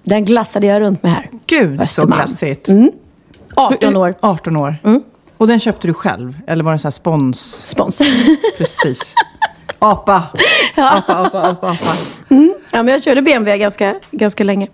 [0.03, 1.29] Den glassade jag runt med här.
[1.47, 2.69] gud så glassigt.
[3.55, 4.15] 18 år.
[4.19, 4.75] 18 år.
[5.37, 6.37] Och den köpte du själv?
[6.47, 7.63] Eller var det en sån här spons?
[7.67, 7.97] Spons.
[8.57, 9.13] Precis.
[9.79, 10.23] Apa.
[10.77, 11.93] Apa, apa, apa, apa.
[12.71, 14.67] Ja, men jag körde BMW ganska, ganska länge.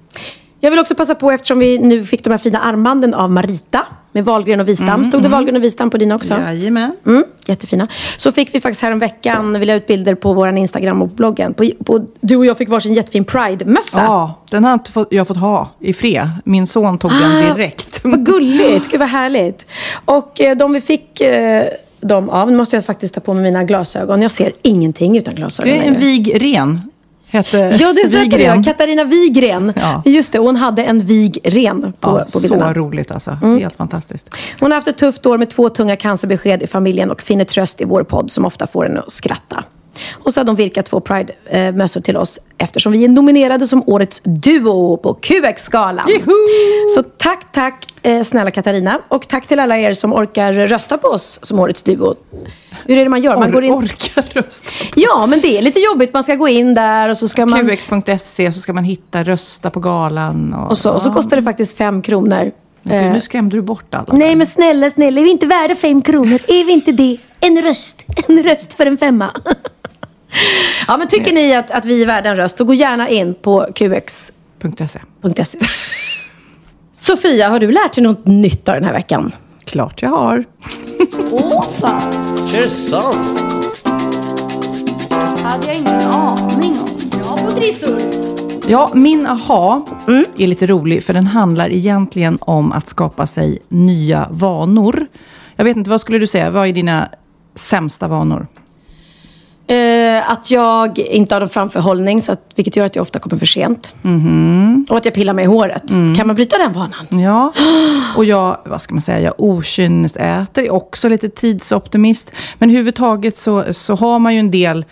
[0.60, 3.86] Jag vill också passa på, eftersom vi nu fick de här fina armbanden av Marita.
[4.12, 5.06] Med Wahlgren och Wistam.
[5.06, 6.34] Stod det Wahlgren och Wistam på dina också?
[6.34, 6.92] Jajamän.
[7.06, 7.88] Mm, jättefina.
[8.18, 11.54] Så fick vi faktiskt häromveckan, vi la ut bilder på vår Instagram och bloggen.
[11.54, 14.00] På, på, du och jag fick varsin jättefin Pride-mössa.
[14.00, 16.30] Ja, den har inte fått, jag fått ha i fred.
[16.46, 18.00] Min son tog den direkt.
[18.04, 19.68] Vad gulligt, gud vad härligt.
[20.06, 21.64] Och eh, de vi fick eh,
[22.00, 24.22] dem av, nu måste jag faktiskt ta på mig mina glasögon.
[24.22, 26.06] Jag ser ingenting utan glasögon Det är en längre.
[26.06, 26.82] Vigren.
[27.30, 28.62] Hette Ja, det är så det.
[28.66, 29.74] Katarina Wigren.
[29.76, 30.02] Ja.
[30.06, 32.74] Just det, hon hade en Wigren på, Ja, på så bilderna.
[32.74, 33.38] roligt alltså.
[33.44, 33.60] Mm.
[33.60, 34.30] Helt fantastiskt.
[34.60, 37.82] Hon har haft ett tufft år med två tunga cancerbesked i familjen och finner tröst
[37.82, 39.64] i vår podd som ofta får henne att skratta.
[40.24, 44.22] Och så har de virkat två Pride-mössor till oss eftersom vi är nominerade som årets
[44.24, 46.06] duo på QX-galan.
[46.96, 49.00] Så tack, tack eh, snälla Katarina.
[49.08, 52.16] Och tack till alla er som orkar rösta på oss som årets duo.
[52.86, 53.38] Hur är det man gör?
[53.38, 53.74] Man Or, går in...
[53.74, 54.68] Orkar rösta.
[54.96, 56.14] Ja, men det är lite jobbigt.
[56.14, 57.70] Man ska gå in där och så ska man...
[57.70, 60.54] QX.se så ska man hitta rösta på galan.
[60.54, 62.52] Och, Och så, och så kostar det faktiskt fem kronor.
[62.82, 64.14] Men Eh, Gud, nu skrämde du bort alla.
[64.14, 66.40] Nej men snälla, snälla, är vi inte värda fem kronor?
[66.48, 67.18] Är vi inte det?
[67.40, 69.32] En röst, en röst för en femma.
[70.88, 73.34] ja men tycker ni att, att vi är värda en röst, då gå gärna in
[73.42, 75.00] på qx.se.
[75.46, 75.58] .se.
[76.94, 79.32] Sofia, har du lärt dig något nytt av den här veckan?
[79.66, 80.44] Klart jag har.
[81.32, 82.14] Åh fan!
[82.54, 83.44] Är det sant?
[85.44, 87.10] hade jag ingen aning om.
[87.20, 88.02] Bra på trissor!
[88.68, 90.26] Ja, min aha Mm.
[90.38, 95.08] är lite rolig för den handlar egentligen om att skapa sig nya vanor.
[95.56, 96.50] Jag vet inte, vad skulle du säga?
[96.52, 97.10] Vad är dina
[97.56, 98.48] sämsta vanor?
[99.68, 103.38] Eh, att jag inte har någon framförhållning, så att, vilket gör att jag ofta kommer
[103.38, 103.96] för sent.
[104.90, 105.90] Och att jag pillar mig i håret.
[106.18, 107.20] Kan man bryta den vanan?
[107.22, 107.54] Ja,
[108.18, 112.32] och jag, vad ska man säga, jag okynnesäter, är också lite tidsoptimist.
[112.58, 114.86] Men överhuvudtaget så, så har man ju en del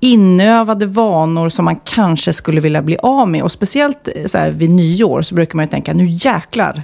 [0.00, 3.42] inövade vanor som man kanske skulle vilja bli av med.
[3.42, 6.82] Och speciellt eh, så här, vid nyår så brukar man ju tänka, nu jäklar.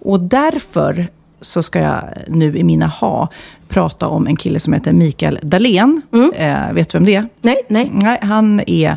[0.00, 1.08] Och därför
[1.40, 3.28] så ska jag nu i mina ha
[3.68, 6.02] prata om en kille som heter Mikael Dahlén.
[6.34, 7.28] Eh, vet du vem det är?
[7.40, 7.90] Nej, nej.
[7.94, 8.96] Nej, han är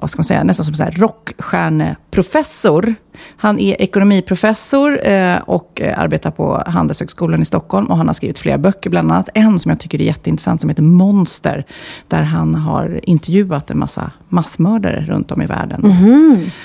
[0.00, 2.94] vad ska man säga, nästan som här rockstjärneprofessor.
[3.36, 7.86] Han är ekonomiprofessor eh, och eh, arbetar på Handelshögskolan i Stockholm.
[7.86, 10.70] Och han har skrivit flera böcker, bland annat en som jag tycker är jätteintressant, som
[10.70, 11.64] heter Monster.
[12.08, 15.94] Där han har intervjuat en massa massmördare runt om i världen.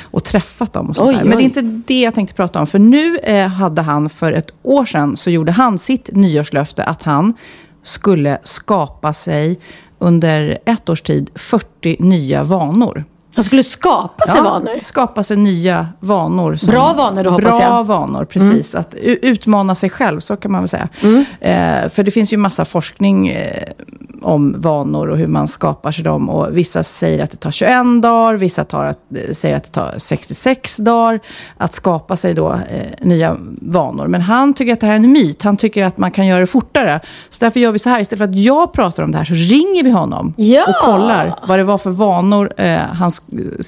[0.03, 1.23] Och träffat dem och sånt Oj, där.
[1.23, 1.43] Men det är oj.
[1.43, 2.67] inte det jag tänkte prata om.
[2.67, 7.03] För nu eh, hade han, för ett år sedan, så gjorde han sitt nyårslöfte att
[7.03, 7.33] han
[7.83, 9.59] skulle skapa sig
[9.99, 13.03] under ett års tid 40 nya vanor.
[13.35, 14.79] Han skulle skapa sig vanor.
[14.83, 16.55] Skapa sig nya vanor.
[16.55, 17.71] som- Bra vanor då, hoppas Bra jag.
[17.75, 17.87] Mm.
[17.87, 18.75] vanor, precis.
[18.75, 20.89] Att u- utmana sig själv, så kan man väl säga.
[21.39, 23.63] Eh, för det finns ju massa forskning eh,
[24.21, 26.29] om vanor och hur man skapar sig dem.
[26.29, 29.69] Och vissa säger att det tar 21 dagar, vissa tar att, eh, säger att det
[29.71, 31.19] tar 66 dagar
[31.57, 32.59] att skapa sig då eh,
[33.01, 34.07] nya vanor.
[34.07, 35.43] Men han tycker att det här är en myt.
[35.43, 36.99] Han tycker att man kan göra det fortare.
[37.29, 39.33] Så därför gör vi så här, istället för att jag pratar om det här så
[39.33, 40.65] ringer vi honom Ja.
[40.67, 43.11] och kollar vad det var för vanor eh, han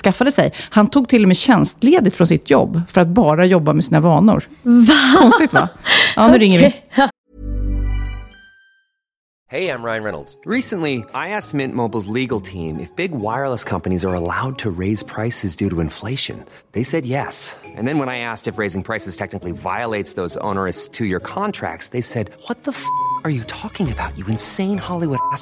[0.03, 0.51] skaffade sig.
[0.69, 3.99] Han tog till och med tjänstledigt från sitt jobb för att bara jobba med sina
[3.99, 4.43] vanor.
[4.63, 5.19] Va?
[5.19, 5.69] Konstigt va?
[6.15, 6.73] Ja, nu ringer vi.
[9.49, 10.37] Hey, I'm Ryan Reynolds.
[10.43, 15.03] Recently, I asked Mint Mobile's legal team if big wireless companies are allowed to raise
[15.03, 16.43] prices due to inflation.
[16.73, 17.55] They said yes.
[17.63, 21.89] And then when I asked if raising prices technically violates those onerous two year contracts,
[21.89, 22.83] they said, What the f
[23.23, 25.41] are you talking about, you insane Hollywood ass?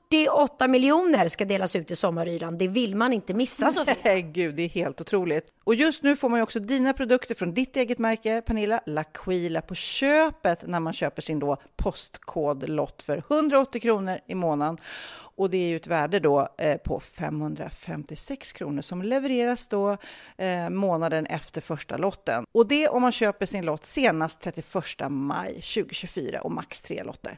[0.11, 2.57] 48 miljoner ska delas ut i sommaryran.
[2.57, 3.95] Det vill man inte missa Sofia.
[4.03, 5.47] Nej, gud, det är helt otroligt.
[5.63, 9.61] Och just nu får man ju också dina produkter från ditt eget märke, Pernilla, L'Aquila,
[9.61, 14.77] på köpet när man köper sin då postkodlott för 180 kronor i månaden.
[15.35, 19.97] Och det är ju ett värde då eh, på 556 kronor som levereras då
[20.37, 22.45] eh, månaden efter första lotten.
[22.51, 24.75] Och det om man köper sin lott senast 31
[25.09, 27.37] maj 2024 och max tre lotter.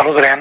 [0.00, 0.38] Hallå Dorén.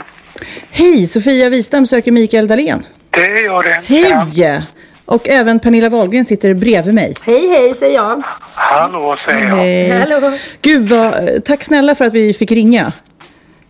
[0.71, 1.07] Hej!
[1.07, 2.83] Sofia Wistam söker Mikael Dahlén.
[3.09, 3.81] Det gör det.
[3.85, 4.61] Hej!
[5.05, 7.13] Och även Pernilla Wahlgren sitter bredvid mig.
[7.25, 8.23] Hej, hej, säger jag.
[8.53, 9.55] Hallå, säger jag.
[9.55, 9.89] Hej.
[9.89, 10.37] Hallå.
[10.61, 11.13] Gud, vad,
[11.45, 12.93] tack snälla för att vi fick ringa.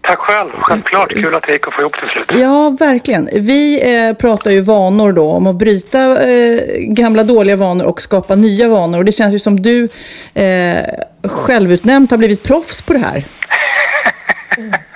[0.01, 0.49] Tack själv.
[0.61, 1.13] Självklart.
[1.13, 2.41] Kul att det gick att få ihop till slut.
[2.41, 3.29] Ja, verkligen.
[3.33, 8.35] Vi eh, pratar ju vanor då, om att bryta eh, gamla dåliga vanor och skapa
[8.35, 8.97] nya vanor.
[8.97, 9.89] Och det känns ju som du
[10.33, 10.83] eh,
[11.23, 13.25] självutnämnt har blivit proffs på det här.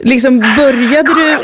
[0.00, 1.38] Liksom började du...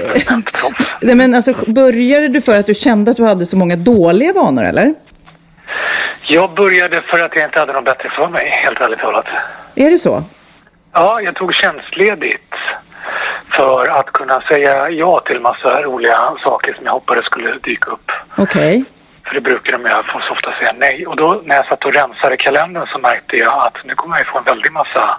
[1.06, 4.32] Nej, men alltså, började du för att du kände att du hade så många dåliga
[4.32, 4.94] vanor, eller?
[6.26, 9.26] Jag började för att jag inte hade något bättre för mig, helt ärligt talat.
[9.74, 10.24] Är det så?
[10.92, 12.54] Ja, jag tog tjänstledigt
[13.56, 18.10] för att kunna säga ja till massa roliga saker som jag hoppades skulle dyka upp.
[18.36, 18.84] Okej.
[19.26, 21.06] För det brukar de göra, får så ofta säga nej.
[21.06, 24.26] Och då när jag satt och rensade kalendern så märkte jag att nu kommer jag
[24.26, 25.18] få en väldig massa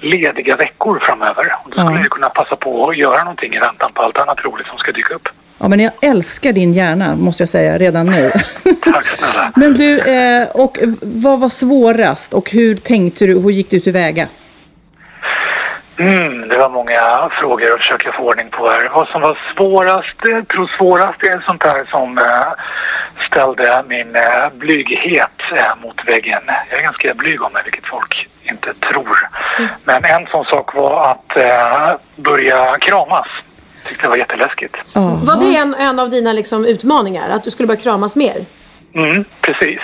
[0.00, 1.46] lediga veckor framöver.
[1.64, 2.00] Och då skulle Ja.
[2.02, 4.92] jag kunna passa på att göra någonting i väntan på allt annat roligt som ska
[4.92, 5.28] dyka upp.
[5.58, 8.30] Ja, men jag älskar din hjärna, måste jag säga, redan nu.
[8.84, 9.52] Tack snälla.
[9.56, 14.28] men du, eh, och vad var svårast och hur tänkte du, hur gick du tillväga?
[15.98, 18.90] Mm, det var många frågor att försöka få ordning på här.
[18.94, 22.52] Vad som var svårast, jag tror svårast är sånt där som eh,
[23.30, 26.42] ställde min eh, blyghet eh, mot väggen.
[26.70, 29.28] Jag är ganska blyg om mig, vilket folk inte tror.
[29.84, 31.36] Men en sån sak var att
[32.16, 33.26] börja kramas.
[33.88, 34.74] Tyckte det var jätteläskigt.
[34.94, 37.28] Var det en, en av dina liksom, utmaningar?
[37.30, 38.44] Att du skulle börja kramas mer?
[38.94, 39.80] Mm, precis.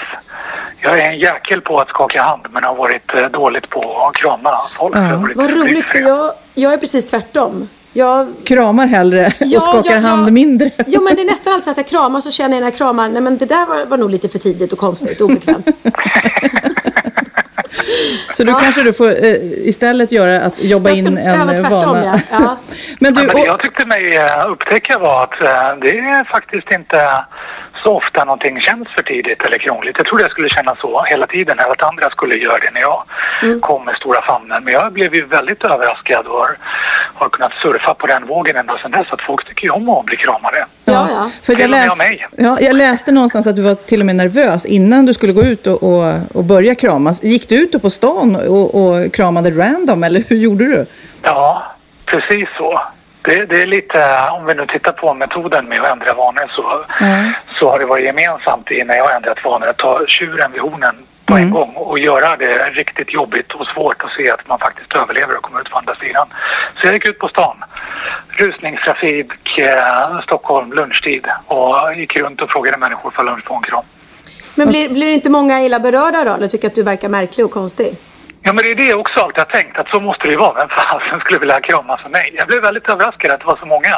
[0.84, 4.16] Jag är en jäkel på att skaka hand men har varit eh, dåligt på att
[4.16, 4.94] krama folk.
[4.96, 7.68] Varit Vad roligt, för jag, jag är precis tvärtom.
[7.92, 10.08] Jag, Kramar hellre Ja, och skakar ja, ja.
[10.08, 10.70] hand mindre.
[10.86, 12.74] jo, men det är nästan alltid så att jag kramar så känner jag när jag
[12.74, 15.70] kramar, nej men det där var, var nog lite för tidigt och konstigt och obekvämt.
[18.32, 21.70] Så du kanske du får eh, istället göra att jobba Jag in en eh, tvärtom,
[21.70, 22.04] vana.
[22.04, 22.20] ja.
[22.30, 22.56] Ja.
[23.00, 26.24] Men Ja, du, men det jag tyckte mig eh, upptäcka var att eh, det är
[26.32, 27.08] faktiskt inte
[27.84, 29.94] så ofta någonting känns för tidigt eller krångligt.
[29.98, 32.80] Jag trodde jag skulle känna så hela tiden, eller att andra skulle göra det när
[32.80, 33.02] jag
[33.42, 33.60] Mm.
[33.60, 34.64] kom med stora famnen.
[34.64, 36.58] Men jag blev ju väldigt överraskad och har,
[37.14, 39.06] har kunnat surfa på den vågen ända sedan dess.
[39.10, 40.66] Att folk tycker ju om att bli kramade.
[40.84, 41.30] Ja, ja.
[41.42, 42.26] För jag, Till med läs, mig.
[42.36, 45.42] ja, jag läste någonstans att du var till och med nervös innan du skulle gå
[45.42, 47.22] ut och, och, och börja kramas.
[47.22, 50.86] Gick du ut på stan och, och kramade random eller hur gjorde du?
[51.22, 51.62] Ja,
[52.06, 52.80] precis så.
[53.22, 56.84] Det, det är lite, om vi nu tittar på metoden med att ändra vanor så,
[57.58, 60.96] så har det varit gemensamt innan jag har ändrat vanor att ta tjuren vid hornen
[61.26, 64.92] på en gång och göra det riktigt jobbigt och svårt att se att man faktiskt
[64.94, 66.26] överlever och kommer ut på andra sidan.
[66.80, 67.56] Så jag gick ut på stan,
[68.28, 73.84] rusningstrafik, eh, Stockholm, lunchtid och gick runt och frågade människor för lunch på en kram.
[74.54, 76.30] Men blir, blir inte många illa berörda då?
[76.30, 77.96] Eller tycker att du verkar märklig och konstig?
[78.44, 80.36] Ja men det är det jag också alltid har tänkt att så måste det ju
[80.36, 80.54] vara.
[80.54, 82.34] Vem fasen skulle vilja kramas av mig?
[82.34, 83.96] Jag blev väldigt överraskad att det var så många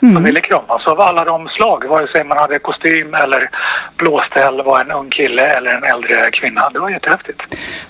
[0.00, 1.84] som ville kramas av alla de slag.
[1.88, 3.50] Vare sig man hade kostym eller
[3.96, 6.70] blåställ, var en ung kille eller en äldre kvinna.
[6.70, 7.40] Det var jättehäftigt.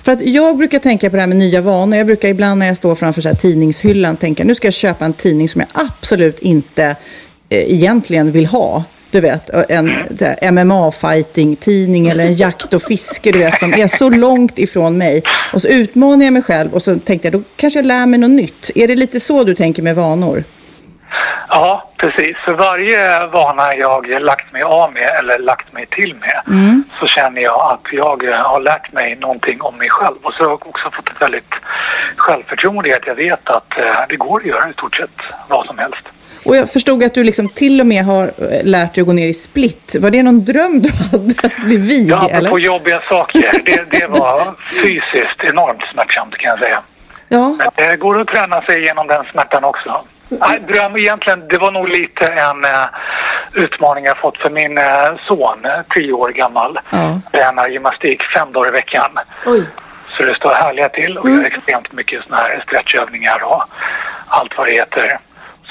[0.04, 1.96] För att jag brukar tänka på det här med nya vanor.
[1.98, 5.04] Jag brukar ibland när jag står framför så här tidningshyllan tänka nu ska jag köpa
[5.04, 6.84] en tidning som jag absolut inte
[7.48, 8.84] eh, egentligen vill ha.
[9.12, 9.88] Du vet, en
[10.54, 15.22] MMA-fighting-tidning eller en jakt och fiske, du vet, som är så långt ifrån mig.
[15.52, 18.18] Och så utmanar jag mig själv och så tänkte jag, då kanske jag lär mig
[18.18, 18.70] något nytt.
[18.74, 20.44] Är det lite så du tänker med vanor?
[21.48, 22.36] Ja, precis.
[22.44, 26.84] För varje vana jag lagt mig av med eller lagt mig till med Mm.
[27.00, 30.16] så känner jag att jag eh, har lärt mig någonting om mig själv.
[30.22, 31.54] Och så har jag också fått ett väldigt
[32.16, 35.66] självförtroende i att jag vet att eh, det går att göra i stort sett vad
[35.66, 36.04] som helst.
[36.44, 39.12] Och jag förstod att du liksom till och med har eh, lärt dig att gå
[39.12, 39.96] ner i split.
[40.00, 41.34] Var det någon dröm du hade?
[41.42, 42.50] Att bli vig, Ja, eller?
[42.50, 43.52] på jobbiga saker.
[43.64, 46.82] Det, det var fysiskt enormt smärtsamt kan jag säga.
[47.28, 47.56] Ja.
[47.58, 50.04] Men det går att träna sig igenom den smärtan också.
[50.28, 52.86] Nej, dröm egentligen, det var nog lite en uh,
[53.64, 55.58] utmaning jag fått för min uh, son,
[55.94, 57.20] tio år gammal, Ja.
[57.32, 59.10] tränar gymnastik fem dagar i veckan.
[59.46, 59.62] Oj.
[60.16, 63.62] Så det står härliga till och gör extremt mycket såna här stretchövningar och
[64.26, 65.18] allt vad det heter.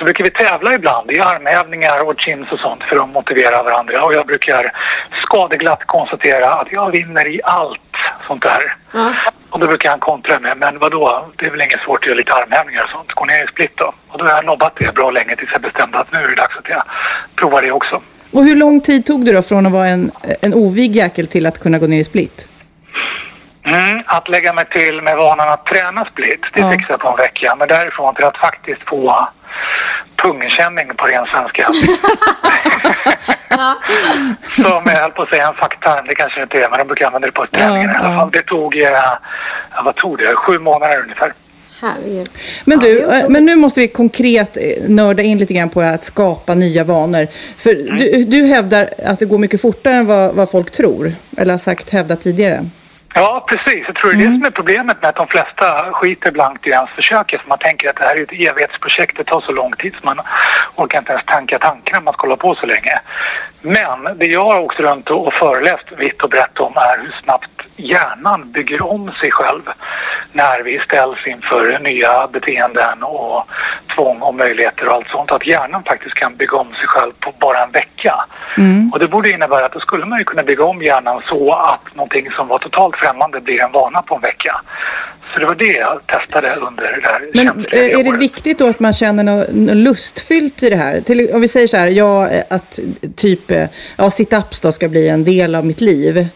[0.02, 4.04] Så brukar vi tävla ibland i armhävningar och chins och sånt för att motivera varandra.
[4.06, 4.72] Och jag brukar
[5.24, 7.80] skadeglatt konstatera att jag vinner i allt
[8.28, 8.62] sånt där.
[8.94, 9.14] Ja.
[9.50, 12.18] Och då brukar han kontra med, men vadå, det är väl inget svårt att göra
[12.18, 13.12] lite armhävningar och sånt.
[13.12, 13.94] Gå ner i split då.
[14.12, 16.36] Och då har jag nobbat det bra länge tills jag bestämde att nu är det
[16.36, 16.84] dags att jag
[17.36, 18.02] provar det också.
[18.34, 21.46] Och hur lång tid tog det då från att vara en, en ovig jäkel till
[21.46, 22.50] att kunna gå ner i split?
[23.66, 26.72] Mm, att lägga mig till med vanan att träna split, det Ja.
[26.72, 27.56] fixar jag på en vecka.
[27.60, 29.28] Men därifrån till att faktiskt få
[30.16, 31.68] pungkänning på ren svenska.
[34.56, 37.06] Som jag höll på att säga en facktarm, det kanske inte är, men de brukar
[37.06, 38.32] använda det på träningen i alla fall.
[38.32, 38.90] Det tog, eh,
[39.86, 41.34] vad tog det, sju månader ungefär.
[41.82, 42.30] Herregud.
[42.66, 46.56] Men du, men nu måste vi konkret eh, nörda in lite grann på att skapa
[46.56, 47.28] nya vanor.
[47.58, 51.14] För du, du hävdar att det går mycket fortare än vad, vad folk tror.
[51.38, 52.70] Eller har sagt hävdat tidigare.
[53.14, 53.84] Ja, precis.
[53.88, 56.70] Jag tror det är det som är problemet med att de flesta skiter blankt i
[56.70, 57.38] ens försöker.
[57.38, 60.06] För man tänker att det här är ett evighetsprojekt, det tar så lång tid så
[60.06, 60.20] man
[60.76, 63.00] orkar inte ens tanka tanken om man ska hålla på så länge.
[63.62, 67.62] Men det jag har åkt runt och föreläst vitt och brett om är hur snabbt
[67.76, 69.62] hjärnan bygger om sig själv
[70.34, 73.48] när vi ställs inför nya beteenden och
[73.96, 75.32] tvång och möjligheter och allt sånt.
[75.32, 78.26] Att hjärnan faktiskt kan bygga om sig själv på bara en vecka.
[78.94, 81.96] Och det borde innebära att då skulle man ju kunna bygga om hjärnan så att
[81.96, 84.62] någonting som var totalt främmande blir en vana på en vecka.
[85.34, 88.22] Så det var det jag testade under det här Men eh, är det året.
[88.22, 91.00] viktigt då att man känner något, något lustfyllt i det här?
[91.00, 92.80] Till, om vi säger så här, ja, eh, att
[93.16, 93.68] typ, eh,
[93.98, 96.28] ja, sit-ups då ska bli en del av mitt liv.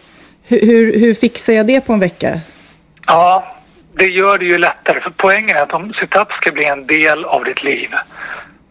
[0.48, 2.40] Hur, hur, hur fixar jag det på en vecka?
[3.06, 3.56] Ja,
[3.92, 5.00] det gör det ju lättare.
[5.00, 7.88] För poängen är att om situp ska bli en del av ditt liv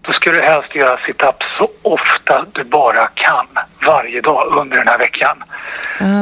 [0.06, 3.48] då ska du helst göra situps så ofta du bara kan
[3.86, 5.44] varje dag under den här veckan.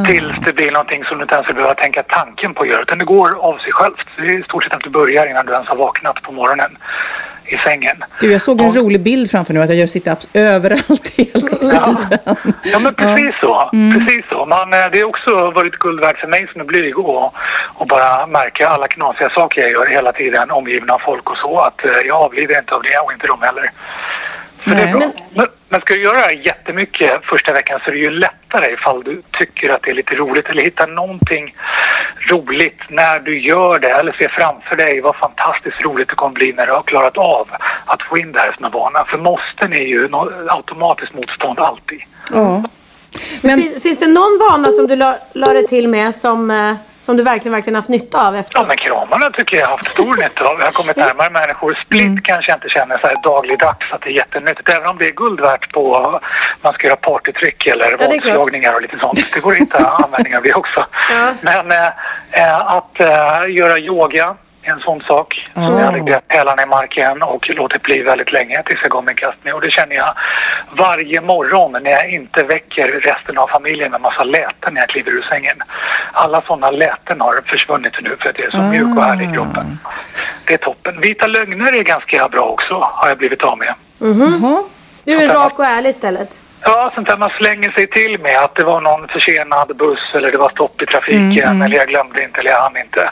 [0.06, 2.82] Tills det blir någonting som du inte ens vill behöva tänka tanken på att göra.
[2.82, 4.08] Utan det går av sig självt.
[4.18, 6.78] Det är i stort sett att du börjar innan du ens har vaknat på morgonen
[7.46, 8.04] i sängen.
[8.20, 11.96] Gud, jag såg en rolig bild framför nu att jag gör sit-ups överallt hela Ja,
[11.96, 12.54] tiden.
[12.64, 13.70] ja men precis så.
[13.72, 14.46] Precis så.
[14.46, 17.34] Man, eh, det har också varit guld värt för mig som är blyg och,
[17.76, 21.60] och bara märka alla knasiga saker jag gör hela tiden omgiven av folk och så.
[21.60, 23.72] Att eh, jag avlider inte av det och inte de heller.
[24.64, 24.94] Så det är Nej.
[24.94, 25.12] bra.
[25.36, 28.74] Men, men ska du göra det här jättemycket första veckan så är det ju lättare
[28.74, 31.56] ifall du tycker att det är lite roligt eller hittar någonting
[32.30, 36.54] roligt när du gör det eller ser framför dig vad fantastiskt roligt det kommer bli
[36.54, 37.48] när du har klarat av
[37.86, 39.06] att få in det här som en vana.
[39.06, 40.10] För måsten är ju
[40.50, 42.02] automatiskt motstånd alltid.
[42.34, 42.64] Ja.
[43.42, 46.76] Men, finns, finns det någon vana som du la, la dig till med som, eh,
[47.06, 48.68] som du verkligen, verkligen haft nytta av Ja, efteråt?
[48.68, 50.60] men kramarna tycker jag har haft stor nytta av.
[50.60, 51.80] Jag har kommit närmare människor.
[51.86, 54.70] Split kanske jag inte känner så här dagligdags att det är jättenyttigt.
[54.70, 56.20] Även om det är guld värt på
[56.62, 58.10] man ska göra partytryck eller klart.
[58.10, 59.34] vadslagningar och lite sånt.
[59.34, 60.86] Det går inte användning av det också.
[61.10, 61.34] Ja.
[61.42, 61.72] Men
[62.32, 65.50] eh, att eh, göra yoga en sån sak.
[65.54, 69.18] Så jag lägger hälarna i marken och låter bli väldigt länge tills jag går med
[69.18, 69.54] kastning.
[69.54, 70.14] Och det känner jag
[70.78, 75.12] varje morgon när jag inte väcker resten av familjen med massa läten när jag kliver
[75.12, 75.58] ur sängen.
[76.14, 79.34] Alla sådana läten har försvunnit nu för att det är så mjuk och härlig i
[79.34, 79.80] kroppen.
[80.48, 81.02] Det är toppen.
[81.02, 83.74] Vita lögner är ganska bra också, har jag blivit av med.
[83.98, 84.64] Jaha.
[85.04, 86.40] Du är rak och ärlig istället.
[86.66, 90.32] Ja, sånt där man slänger sig till med att det var någon försenad buss eller
[90.32, 93.10] det var stopp i trafiken eller jag glömde inte eller jag hann inte.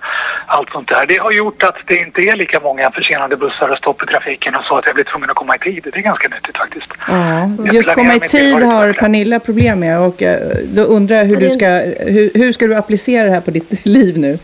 [0.47, 1.05] Allt sånt där.
[1.07, 4.55] Det har gjort att det inte är lika många försenade bussar och stopp i trafiken
[4.55, 5.83] och så att jag blir tvungen att komma i tid.
[5.93, 6.91] Det är ganska nyttigt faktiskt.
[7.07, 8.93] Ja, Jag just komma i tid har.
[8.93, 11.67] Pernilla problem med och eh, då undrar jag hur du ska,
[12.15, 14.39] hur, hur ska du applicera det här på ditt liv nu?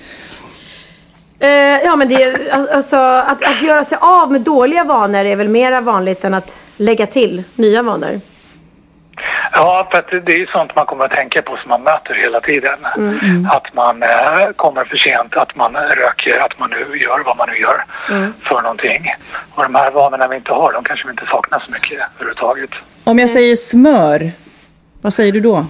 [1.40, 1.50] Eh,
[1.86, 5.36] ja, men det är, al- alltså, att, att göra sig av med dåliga vanor är
[5.36, 8.22] väl mera vanligt än att lägga till nya vanor.
[9.52, 12.14] Ja, för att det- är ju sånt man kommer att tänka på som man möter
[12.14, 12.80] hela tiden.
[13.50, 17.50] Att man eh, kommer för sent, att man röker, att man nu gör vad man
[17.50, 17.84] nu gör
[18.48, 19.14] för någonting.
[19.56, 22.70] Och de här vanorna vi inte har, de kanske vi inte saknar så mycket överhuvudtaget.
[23.04, 24.32] Om jag säger smör,
[25.02, 25.66] Vad säger du då?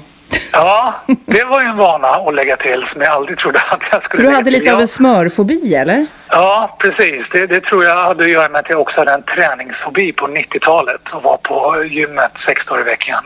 [0.52, 0.94] Ja,
[1.26, 4.24] det var ju en vana att lägga till som jag aldrig trodde att jag skulle
[4.24, 6.06] För du hade lite av en smörfobi, eller?
[6.30, 7.22] Ja, precis.
[7.32, 10.28] Det, det tror jag hade att göra med att jag också hade en träningsfobi på
[10.28, 13.24] 90-talet och var på gymmet sex dagar i veckan.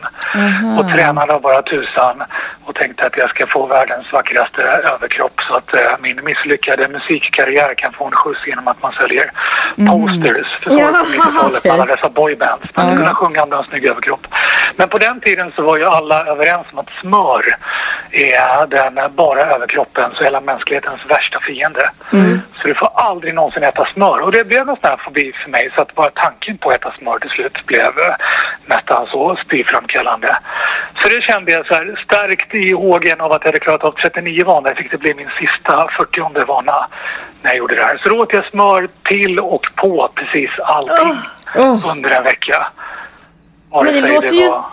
[0.78, 2.22] Och tränade av bara tusan
[2.64, 7.74] och tänkte att jag ska få världens vackraste överkropp så att eh, min misslyckade musikkarriär
[7.74, 9.30] kan få en skjuts genom att man säljer
[9.76, 11.70] posters för Ja, på 90-talet okej.
[11.72, 12.64] med alla dessa boybands.
[12.76, 14.26] Man skulle kunna sjunga om du har en snygg överkropp.
[14.76, 17.42] Men på den tiden så var ju alla överens om att smör
[18.10, 21.90] är den bara överkroppens och hela mänsklighetens värsta fiende.
[22.62, 24.20] Så du får aldrig någonsin äta smör.
[24.22, 26.76] Och det blev en sån här fobi för mig så att bara tanken på att
[26.76, 28.14] äta smör till slut blev eh,
[28.66, 30.36] nästan så spyframkallande.
[31.02, 33.92] Så det kände jag så här starkt i hågen av att jag hade klarat av
[33.92, 36.88] 39 vanor fick det bli min sista 40 vana
[37.42, 38.00] när jag gjorde det här.
[38.02, 41.16] Så då åt jag smör till och på precis allting
[41.56, 41.90] Åh.
[41.92, 42.66] under en vecka.
[43.70, 44.48] Vare Men det låter ju...
[44.48, 44.64] var-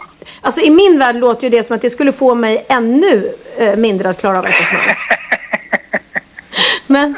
[0.41, 3.75] Alltså i min värld låter ju det som att det skulle få mig ännu eh,
[3.75, 4.97] mindre att klara av att äta smör.
[6.87, 7.15] Men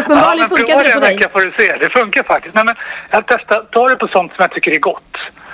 [0.00, 1.16] uppenbarligen funkar prova det en dig.
[1.16, 1.76] vecka får du se.
[1.76, 2.54] Det funkar faktiskt.
[2.54, 2.74] Nej, men
[3.10, 5.04] jag testar, ta det på sånt som jag tycker är gott.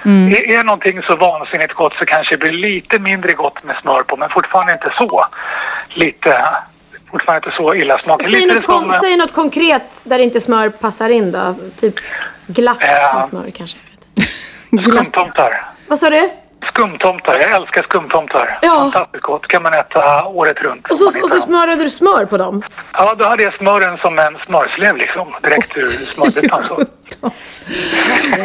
[0.05, 0.32] Mm.
[0.32, 4.03] Är, är någonting så vansinnigt gott så kanske det blir lite mindre gott med smör
[4.03, 5.26] på, men fortfarande inte så.
[5.94, 6.44] Lite,
[7.11, 8.30] fortfarande inte så illasmakande.
[8.38, 11.55] Säg Lite något, som, kon- säg något konkret där inte smör passar in då.
[11.76, 11.94] Typ
[12.47, 13.14] glass Ja.
[13.14, 13.78] med smör kanske.
[14.90, 15.64] skumtomtar.
[15.86, 16.30] Vad sa du?
[16.72, 17.38] Skumtomtar.
[17.40, 18.59] Jag älskar skumtomtar.
[18.62, 18.68] Ja.
[18.92, 19.46] Fantastiskt gott.
[19.48, 20.90] kan man äta året runt.
[20.90, 22.62] Och så, och så smörade du smör på dem?
[22.92, 25.26] Ja, då hade jag smören som en smörslev liksom.
[25.42, 26.80] Direkt ur smörbyttan så.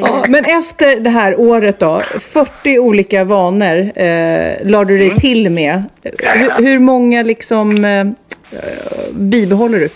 [0.01, 2.01] Ja, men efter det här året då,
[2.33, 5.19] 40 olika vanor eh, lade du dig Mm.
[5.19, 5.83] till med.
[6.19, 8.05] Hur, hur många liksom eh, eh,
[9.11, 9.89] bibehåller du?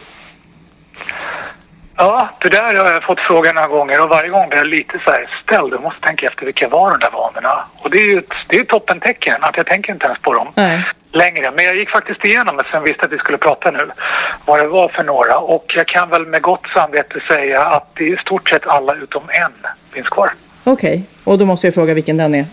[1.97, 4.99] Ja, det där har jag fått frågan några gånger och varje gång blir jag lite
[5.03, 7.65] så här ställd och måste tänka efter vilka var de där vanorna.
[7.77, 10.33] Och det är ju ett, det är ett toppentecken att jag tänker inte ens på
[10.33, 10.83] dem Nej.
[11.11, 11.51] längre.
[11.51, 13.91] Men jag gick faktiskt igenom det sen visste att vi skulle prata nu.
[14.45, 15.37] Vad det var för några.
[15.37, 18.93] Och jag kan väl med gott samvete säga att det är i stort sett alla
[18.95, 19.51] utom en
[19.93, 20.33] finns kvar.
[20.63, 22.45] Okej, och då måste jag fråga vilken den är.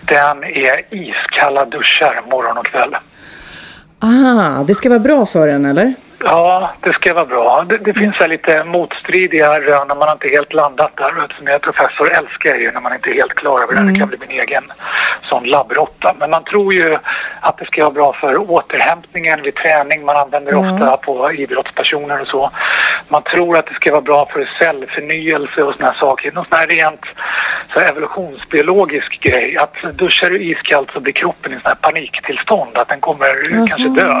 [0.00, 2.96] Den är iskalla duschar morgon och kväll.
[3.98, 5.94] Ah, det ska vara bra för en eller?
[6.24, 7.64] Ja, det ska vara bra.
[7.68, 11.24] Det, det finns här lite motstridiga rön när man inte helt landat där.
[11.24, 13.92] Eftersom jag är professor älskar jag ju när man inte är helt klar över det.
[13.92, 14.64] Det kan bli min egen
[15.22, 16.14] sån labbrotta.
[16.18, 16.98] Men man tror ju
[17.40, 20.04] att det ska vara bra för återhämtningen vid träning.
[20.04, 22.50] Man använder det ofta på idrottspersoner och så.
[23.08, 26.32] Man tror att det ska vara bra för cellförnyelse och såna här saker.
[26.32, 27.04] Någon sån här rent
[27.72, 29.56] så här evolutionsbiologisk grej.
[29.56, 32.78] Att duschar du iskallt så blir kroppen i sån här paniktillstånd.
[32.78, 34.14] Att den kommer kanske dö.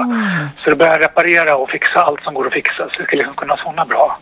[0.64, 2.88] Så det börjar reparera och fixa allt som går att fixa.
[2.92, 4.18] Så det ska liksom kunna ha sådana bra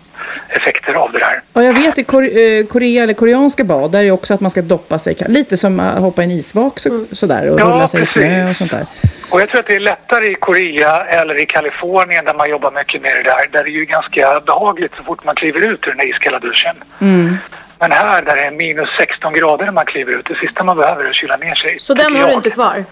[0.48, 1.42] effekter av det där.
[1.52, 4.60] Ja, jag vet i eh, Korea eller koreanska bad, där är också att man ska
[4.62, 5.16] doppa sig.
[5.28, 8.22] Lite som att hoppa i en isvak så, sådär och Ja, rulla sig i snö
[8.22, 8.50] precis.
[8.50, 8.86] och sånt där.
[9.32, 12.70] Och jag tror att det är lättare i Korea eller i Kalifornien där man jobbar
[12.72, 13.48] mycket med det där.
[13.52, 16.38] Där det är ju ganska behagligt så fort man kliver ut ur den där iskalla
[16.38, 16.76] duschen.
[17.80, 20.76] Men här där det är minus 16 grader när man kliver ut, det sista man
[20.76, 21.78] behöver är att kyla ner sig.
[21.78, 22.32] Så den har du jag.
[22.38, 22.84] inte kvar?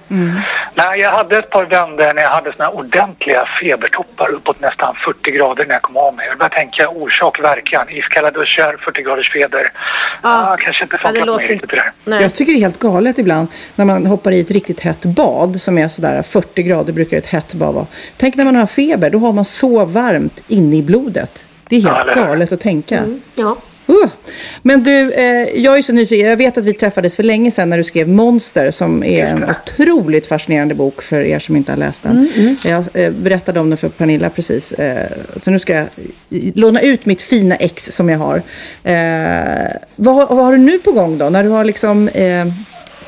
[0.74, 5.30] Nej, jag hade ett par vändor när jag hade såna ordentliga febertoppar uppåt nästan 40
[5.30, 6.26] grader när jag kom av mig.
[6.28, 7.86] Jag började tänka orsak, verkan.
[7.90, 9.72] Iskalla duschar, 40 graders feber.
[10.22, 12.20] Ja, kanske inte Ja, det funkat låter mig riktigt det där.
[12.20, 15.60] Jag tycker det är helt galet ibland när man hoppar i ett riktigt hett bad
[15.60, 17.86] som är sådär 40 grader brukar ett hett bad vara.
[18.16, 21.46] Tänk när man har feber, då har man så varmt inne i blodet.
[21.68, 22.22] Det är Ja, helt hur?
[22.24, 23.00] galet att tänka.
[23.34, 23.56] Ja.
[23.88, 24.08] Uh.
[24.62, 26.28] Men du, eh, jag är så nyfiken.
[26.28, 29.50] Jag vet att vi träffades för länge sedan när du skrev Monster som är en
[29.50, 32.28] otroligt fascinerande bok för er som inte har läst den.
[32.64, 34.72] Jag eh, berättade om den för Pernilla precis.
[34.72, 35.08] Eh,
[35.42, 35.86] så nu ska jag
[36.54, 38.36] låna ut mitt fina ex som jag har.
[38.84, 41.28] Eh, vad, har- vad har du nu på gång då?
[41.30, 42.46] När du har liksom eh,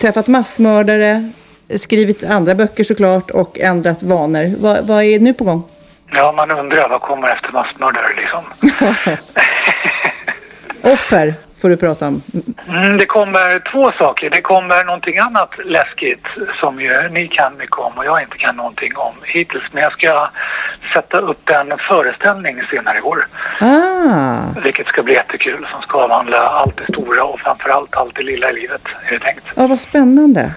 [0.00, 1.30] träffat massmördare,
[1.76, 4.54] skrivit andra böcker såklart och ändrat vanor.
[4.58, 5.62] Vad, vad är nu på gång?
[6.12, 8.44] Ja, man undrar vad kommer efter massmördare liksom.
[10.82, 12.22] Offer får du prata om.
[12.68, 14.30] Mm, det kommer två saker.
[14.30, 16.24] Det kommer någonting annat läskigt
[16.60, 19.64] som ju ni kan mycket om och jag inte kan någonting om hittills.
[19.72, 20.28] Men jag ska
[20.94, 23.26] sätta upp en föreställning senare i år.
[23.60, 28.22] Ah, Vilket ska bli jättekul som ska avhandla allt det stora och framförallt allt det
[28.22, 29.44] lilla i livet är det tänkt.
[29.54, 30.52] ja, vad spännande.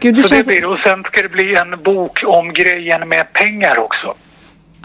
[0.00, 0.46] Gud, du Så känns...
[0.46, 0.66] det blir det.
[0.66, 4.14] Och sen ska det bli en bok om grejen med pengar också.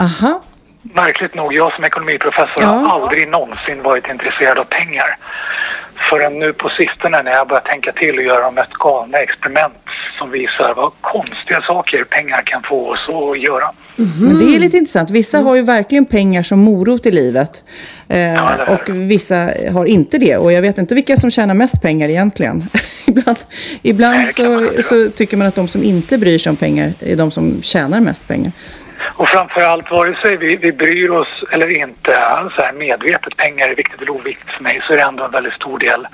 [0.00, 0.42] Aha.
[0.82, 2.66] Märkligt nog, jag som ekonomiprofessor Ja.
[2.66, 5.16] har aldrig någonsin varit intresserad av pengar.
[6.10, 9.74] Förrän nu på sistone när jag börjat tänka till och göra de mest galna experiment
[10.18, 13.70] som visar vad konstiga saker pengar kan få oss att göra.
[13.96, 15.10] Men det är lite intressant.
[15.10, 17.64] Vissa har ju verkligen pengar som morot i livet.
[18.08, 19.34] Eh, Ja, och vissa
[19.72, 20.36] har inte det.
[20.36, 22.68] Och jag vet inte vilka som tjänar mest pengar egentligen.
[23.06, 23.38] ibland
[23.82, 26.92] ibland Nej, man så, så tycker man att de som inte bryr sig om pengar
[27.00, 28.52] är de som tjänar mest pengar.
[29.16, 32.10] Och framförallt vare sig vi, vi bryr oss eller inte
[32.56, 35.30] så här medvetet, pengar är viktigt eller oviktigt för mig, så är det ändå en
[35.30, 36.08] väldigt stor del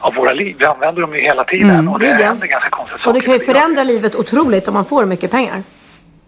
[0.00, 0.56] av våra liv.
[0.58, 2.26] Vi använder dem ju hela tiden och det ja.
[2.26, 3.08] händer ganska konstiga saker.
[3.08, 5.62] Och det kan ju förändra livet otroligt om man får mycket pengar.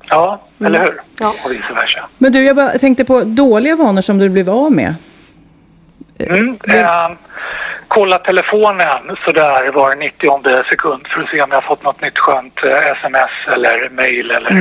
[0.09, 1.01] Ja, eller hur?
[1.21, 1.35] Ja.
[1.45, 2.09] Och vice versa.
[2.19, 4.95] Men du, jag bara tänkte på dåliga vanor som du blev av med.
[6.19, 6.59] Mm.
[6.69, 7.11] Eh,
[7.95, 12.19] kolla telefonen sådär var 90 sekund för att se om jag har fått något nytt
[12.19, 14.53] skönt eh, sms eller mail eller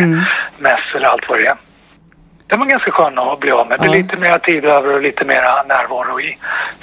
[0.57, 1.57] mess eller allt vad det är.
[2.47, 3.79] Det var ganska skön att bli av med.
[3.79, 6.37] Det blir lite mer tid över och lite mer närvaro i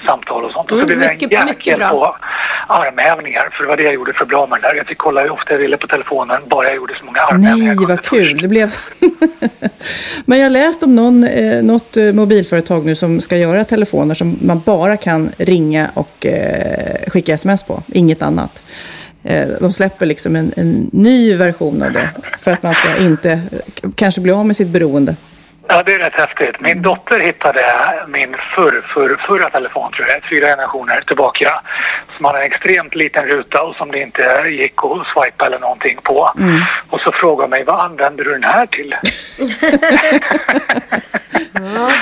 [0.07, 0.71] samtal och sånt.
[0.71, 1.91] Och så Mm, blev det mycket- en mycket jäkel bra.
[1.91, 2.17] på
[2.75, 3.49] armhävningar.
[3.53, 4.75] För det var det jag gjorde för av med det där.
[4.75, 7.75] Jag fick kolla hur ofta jag ville på telefonen bara jag gjorde så många armhävningar.
[7.75, 8.29] Nej, vad kul.
[8.29, 8.43] först.
[8.43, 8.71] Det blev...
[10.25, 14.39] Men jag läst om någon, eh, något eh, mobilföretag nu som ska göra telefoner som
[14.43, 17.83] man bara kan ringa och eh, skicka sms på.
[17.87, 18.63] Inget annat.
[19.25, 22.11] Eh, de släpper liksom en, en ny version av det.
[22.41, 23.41] För att man ska inte
[23.95, 25.17] kanske bli av med sitt beroende.
[25.73, 26.61] Ja, det är rätt häftigt.
[26.61, 27.63] Min dotter hittade
[28.09, 31.61] min förr, förr, förra telefon, tror jag, fyra generationer tillbaka.
[32.17, 35.99] Som hade en extremt liten ruta och som det inte gick att swipa eller någonting
[36.03, 36.33] på.
[36.91, 38.95] Och så frågade hon mig, vad använder du den här till?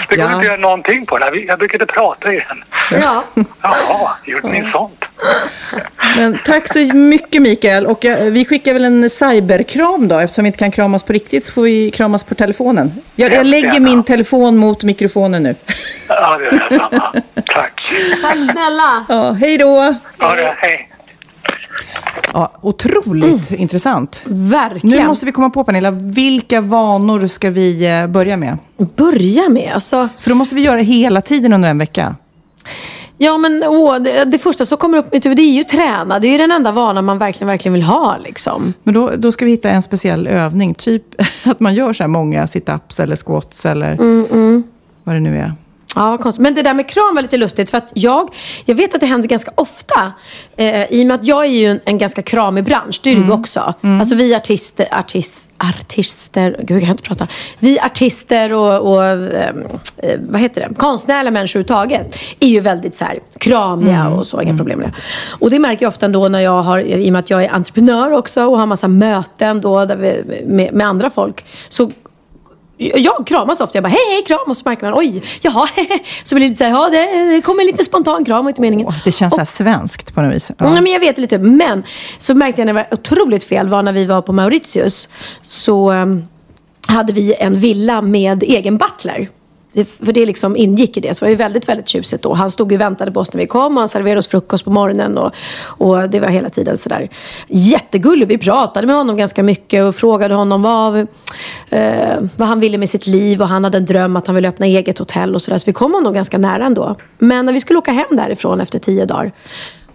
[0.08, 0.24] det går Ja.
[0.24, 1.46] inte att göra någonting på den.
[1.46, 2.64] Jag brukade prata i den.
[3.02, 3.24] Ja.
[3.62, 5.04] Jaha, gjorde ni sånt?
[6.16, 7.86] Men tack så mycket Mikael.
[7.86, 10.18] Och eh, vi skickar väl en cyberkram då.
[10.18, 12.92] Eftersom vi inte kan kramas på riktigt så får vi kramas på telefonen.
[13.16, 15.54] Jag, jag lägger min telefon mot mikrofonen nu.
[16.08, 17.12] Ja, det är detsamma.
[17.34, 17.80] Tack.
[18.22, 19.04] Tack snälla.
[19.08, 19.94] Ja, hej då!
[20.18, 20.88] Ja, det, hej.
[22.32, 24.22] Ja, otroligt intressant.
[24.24, 24.98] Verkligen.
[25.00, 28.58] Nu måste vi komma på Pernilla, vilka vanor ska vi eh, börja med?
[28.96, 29.72] börja med.
[29.74, 32.14] Alltså, För då måste vi göra det hela tiden under en vecka.
[33.18, 35.64] Ja, men åh, det, det första som kommer upp i mitt huvud det är ju
[35.64, 36.18] träna.
[36.18, 38.18] Det är ju den enda vanan man verkligen, verkligen vill ha.
[38.18, 38.72] Liksom.
[38.82, 40.74] Men då, då ska vi hitta en speciell övning.
[40.74, 41.04] Typ
[41.44, 43.96] att man gör så här många sit-ups eller squats eller
[45.04, 45.52] vad det nu är.
[45.98, 46.42] Ja, vad konstigt.
[46.42, 47.70] Men det där med kram var lite lustigt.
[47.70, 48.28] För att jag,
[48.64, 50.12] jag vet att det händer ganska ofta.
[50.56, 53.00] Eh, I och med att jag är ju en, en ganska kramig bransch.
[53.04, 53.74] Det är du också.
[53.82, 57.26] Alltså vi artister, artist, artister, gud jag kan inte prata.
[57.58, 60.74] Vi artister och, och ehm, eh, vad heter det?
[60.74, 64.94] konstnärliga människor överhuvudtaget är ju väldigt så här, kramiga och så, inga problem med det.
[65.28, 67.52] Och det märker jag ofta ändå när jag har, i och med att jag är
[67.52, 71.44] entreprenör också och har massa möten då vi, med, med andra folk.
[71.68, 71.92] Så
[72.78, 73.76] jag kramas ofta.
[73.76, 74.38] Jag bara hej, hej, kram.
[74.46, 75.98] Och så märker man oj, jaha, hehe.
[76.24, 78.60] Så blir det lite så här, ja det, det kommer lite spontan kram, var inte
[78.60, 78.86] meningen.
[78.86, 80.50] Åh, det känns så här svenskt på något vis.
[80.58, 80.74] Ja.
[80.74, 80.80] Ja.
[80.80, 81.38] men jag vet lite.
[81.38, 81.82] Men
[82.18, 85.08] så märkte jag när det var otroligt fel var när vi var på Mauritius.
[85.42, 86.24] Så um,
[86.86, 89.28] hade vi en villa med egen butler.
[89.74, 91.14] För det liksom ingick i det.
[91.14, 92.34] Så det var ju väldigt, väldigt tjusigt då.
[92.34, 94.70] Han stod och väntade på oss när vi kom och han serverade oss frukost på
[94.70, 95.18] morgonen.
[95.18, 97.08] Och, och det var hela tiden sådär
[97.48, 98.28] jättegullig.
[98.28, 100.98] Vi pratade med honom ganska mycket och frågade honom vad,
[101.70, 103.42] eh, vad han ville med sitt liv.
[103.42, 105.58] Och han hade en dröm att han ville öppna eget hotell och sådär.
[105.58, 106.96] Så vi kom honom ganska nära ändå.
[107.18, 109.32] Men när vi skulle åka hem därifrån efter tio dagar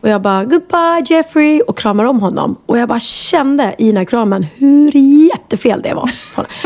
[0.03, 2.55] och jag bara, goodbye Jeffrey och kramar om honom.
[2.65, 4.91] Och jag bara kände i den här kramen hur
[5.29, 6.09] jättefel det var.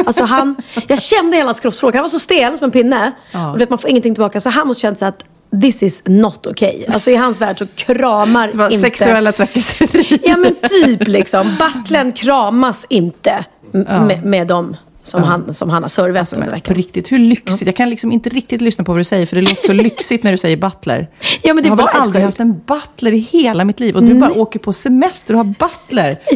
[0.05, 0.55] Alltså han,
[0.87, 1.93] jag kände hela hans kroppsspråk.
[1.95, 3.11] Han var så stel som en pinne.
[3.33, 4.39] Och du vet, man får ingenting tillbaka.
[4.39, 5.23] Så han måste känt att
[5.61, 6.85] this is not okay.
[6.93, 8.79] Alltså i hans värld så kramar Det var inte...
[8.81, 10.19] sexuella trakasserier.
[10.23, 11.55] Ja men typ liksom.
[11.59, 14.75] Butlern kramas inte m- med, med dem
[15.07, 16.75] som, han, som han har servat under men på veckan.
[16.75, 17.65] riktigt, hur lyxigt?
[17.65, 20.23] Jag kan liksom inte riktigt lyssna på vad du säger, för det låter så lyxigt
[20.23, 21.09] när du säger butler.
[21.43, 23.95] Ja, men det jag har väl aldrig haft en butler i hela mitt liv.
[23.95, 26.19] Och du bara åker på semester och har butler.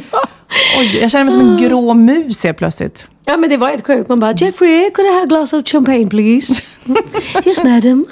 [0.79, 3.05] Oj, jag känner mig som en grå mus helt plötsligt.
[3.25, 4.09] Ja men det var helt sjukt.
[4.09, 6.63] Man bara, Jeffrey, could I have a glass of champagne please?
[7.45, 8.05] yes madam.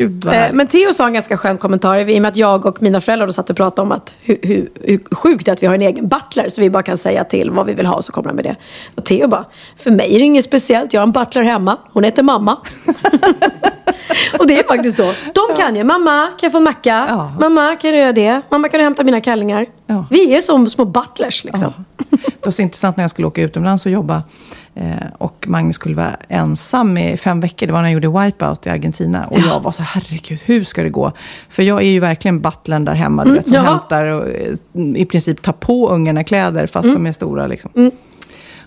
[0.00, 0.52] Gud vad Eh.
[0.52, 3.26] Men Theo sa en ganska skön kommentar i och med att jag och mina föräldrar
[3.26, 5.74] då satt och pratade om att hur, hur, hur sjukt det är att vi har
[5.74, 8.12] en egen butler så vi bara kan säga till vad vi vill ha och så
[8.12, 8.56] kommer han med det.
[8.94, 9.44] Och Theo bara,
[9.76, 12.56] för mig är det inget speciellt, jag har en butler hemma, hon heter mamma.
[14.38, 15.14] och det är faktiskt så.
[15.34, 17.06] De kan ju, mamma kan jag få en macka?
[17.08, 17.32] Ja.
[17.40, 18.40] Mamma kan du göra det?
[18.50, 19.66] Mamma kan du hämta mina kallingar?
[19.86, 20.06] Ja.
[20.10, 21.72] Vi är som små butlers liksom.
[22.10, 24.22] Det var så intressant när jag skulle åka utomlands och jobba.
[24.74, 24.84] Eh,
[25.18, 27.66] och Magnus skulle vara ensam i fem veckor.
[27.66, 29.26] Det var när jag gjorde Wipeout i Argentina.
[29.30, 31.12] Och jag var så herregud, hur ska det gå?
[31.48, 33.24] För jag är ju verkligen butlern där hemma.
[33.24, 34.54] Du vet, som Mm, hämtar och eh,
[34.96, 37.02] i princip tar på ungarna kläder fast Mm.
[37.04, 37.46] de är stora.
[37.46, 37.90] Liksom.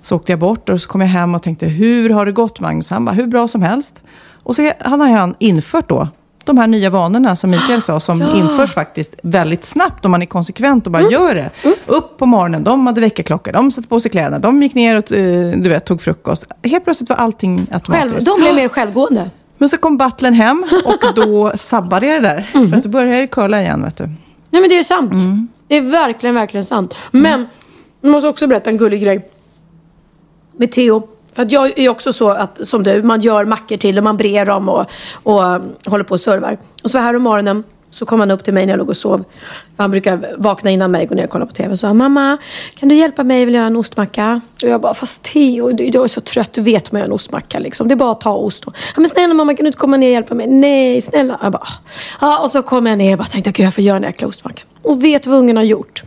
[0.01, 2.59] Så åkte jag bort och så kom jag hem och tänkte, hur har det gått
[2.59, 2.89] Magnus?
[2.89, 4.01] Han bara, hur bra som helst.
[4.44, 6.08] Och så han har han infört då
[6.46, 10.26] de här nya vanorna som Mikael sa, som införs faktiskt väldigt snabbt om man är
[10.26, 11.50] konsekvent och bara gör det.
[11.86, 15.12] Upp på morgonen, de hade väckarklocka, de satte på sig kläderna, de gick ner och
[15.12, 16.46] eh, du vet, tog frukost.
[16.64, 18.26] Helt plötsligt var allting Själv, automatiskt.
[18.26, 19.30] de blev mer självgående.
[19.58, 22.41] Men så kom butlern hem och då sabbade det där.
[22.70, 24.04] För att då började det curla igen, vet du.
[24.50, 25.14] Nej men det är sant.
[25.68, 26.96] Det är verkligen, verkligen sant.
[27.12, 27.48] Men,
[28.02, 29.30] jag måste också berätta en gullig grej.
[30.58, 31.08] Med Theo.
[31.36, 34.17] För att jag är också så att, som du, man gör mackor till och man
[34.17, 34.86] brer dem och,
[35.23, 36.57] och eh, håller på och servar.
[36.84, 38.97] Och så här om morgonen så kom han upp till mig när jag låg och
[38.97, 39.23] sov.
[39.75, 41.77] För han brukar vakna innan mig, gå ner och kolla på TV.
[41.77, 42.38] Så sa mamma,
[42.75, 43.39] kan du hjälpa mig?
[43.39, 44.41] Jag vill göra en ostmacka.
[44.63, 46.53] Och jag bara, fast Theo, jag är så trött.
[46.53, 47.59] Du vet hur man gör en ostmacka.
[47.59, 47.88] Liksom.
[47.88, 48.63] Det är bara att ta ost.
[48.63, 50.47] Och, ja, men snälla mamma, kan du inte komma ner och hjälpa mig?
[50.47, 51.39] Nej, snälla.
[51.43, 51.73] Jag bara, "Ah."
[52.21, 54.27] ja, och så kom jag ner och bara tänkte, gud jag får göra den jäkla
[54.27, 54.67] ostmackan.
[54.81, 56.03] Och vet du vad ungen har gjort?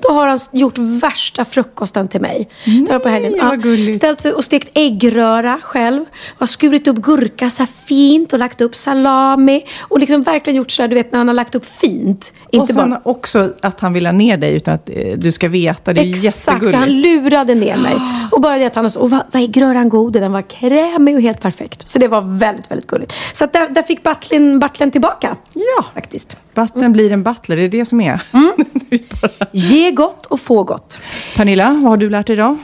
[0.00, 2.48] Då har han gjort värsta frukosten till mig.
[2.64, 3.46] det var på helgen.
[3.46, 3.96] vad gulligt.
[3.96, 6.04] Ställt och stekt äggröra själv.
[6.38, 9.62] Har skurit upp gurka så här fint och lagt upp salami.
[9.80, 12.32] Och liksom verkligen gjort så här, du vet när han har lagt upp fint.
[12.44, 13.00] och Inte sen bara...
[13.04, 15.92] också att han vill ha ner dig utan att eh, du ska veta.
[15.92, 16.78] Det är Exakt, jättegulligt.
[16.78, 17.94] han lurade ner mig.
[18.32, 20.12] Och bara det att han har och vad, vad är gröran god?
[20.12, 21.88] Den var krämig och helt perfekt.
[21.88, 23.14] Så det var väldigt, väldigt gulligt.
[23.34, 25.36] Så att där, där fick Bartlin tillbaka.
[25.54, 25.84] Ja.
[25.94, 26.36] Faktiskt.
[26.54, 28.22] Butlern blir en butler, det är det som är.
[28.32, 28.52] Mm.
[29.52, 30.98] Ge gott och få gott.
[31.36, 32.58] Pernilla, vad har du lärt dig idag?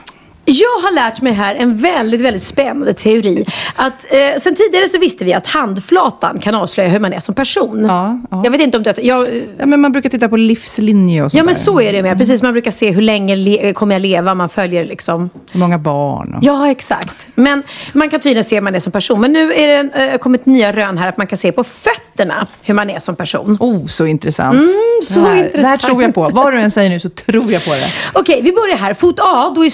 [0.44, 3.44] Jag har lärt mig här en väldigt, väldigt spännande teori.
[3.76, 7.34] Att, eh, sen tidigare så visste vi att handflatan kan avslöja hur man är som
[7.34, 7.84] person.
[7.84, 8.40] Ja, ja.
[8.44, 8.92] Jag vet inte om du...
[9.02, 9.28] Jag,
[9.58, 11.60] Ja, men man brukar titta på livslinje och sånt ja, men där.
[11.60, 12.18] så är det med.
[12.18, 14.34] Precis, man brukar se hur länge kommer jag leva.
[14.34, 15.30] Man följer liksom...
[15.52, 16.34] Hur många barn.
[16.34, 16.44] Och...
[16.44, 17.26] Ja, exakt.
[17.34, 17.62] Men
[17.92, 19.20] man kan tydligen se hur man är som person.
[19.20, 22.46] Men nu är det eh, kommit nya rön här att man kan se på fötterna
[22.62, 23.56] hur man är som person.
[23.60, 24.54] Oh, så intressant.
[24.54, 24.68] Mm,
[25.08, 25.80] så det, här, det här intressant.
[25.80, 26.28] tror jag på.
[26.32, 27.92] Vad du än säger nu så tror jag på det.
[28.12, 28.94] Okej, vi börjar här.
[28.94, 29.70] Fot A, då är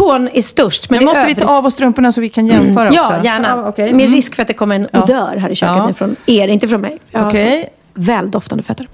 [0.00, 0.90] stortån är störst.
[0.90, 2.94] Men Men måste vi övrigt- ta av oss strumporna så vi kan jämföra också?
[3.12, 3.48] Ja, gärna.
[3.48, 3.92] Ja, okej.
[3.92, 4.16] Med Mm.
[4.16, 5.86] risk för att det kommer en odör här i köket Ja.
[5.86, 6.98] nu från er, inte från mig.
[7.12, 8.88] Så Väldoftande fötter.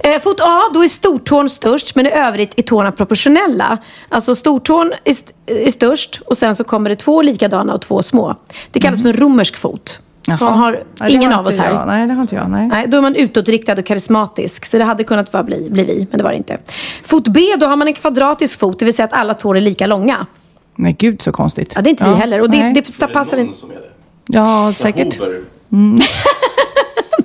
[0.00, 3.78] Eh, fot A, då är stortån störst, men i övrigt är tårna proportionella.
[4.08, 8.02] Alltså stortån är, st- är störst och sen så kommer det två likadana och två
[8.02, 8.36] små.
[8.72, 9.98] Det kallas för romersk fot.
[10.26, 10.38] Jaha.
[10.38, 11.74] Sån har Nej, det ingen har av oss inte här.
[11.74, 11.86] jag.
[11.86, 12.50] Nej, det har inte jag.
[12.50, 12.68] Nej.
[12.68, 14.66] Nej, då är man utåtriktad och karismatisk.
[14.66, 16.58] Så det hade kunnat vara bli, bli vi, men det var det inte.
[17.04, 19.60] Fot B, då har man en kvadratisk fot, det vill säga att alla tår är
[19.60, 20.26] lika långa.
[20.76, 21.72] Nej, gud så konstigt.
[21.74, 22.40] Ja, det är inte vi heller.
[22.40, 22.82] Och det, nej.
[22.98, 23.52] det passar in.
[23.52, 23.80] som är det?
[24.26, 25.18] Ja, säkert.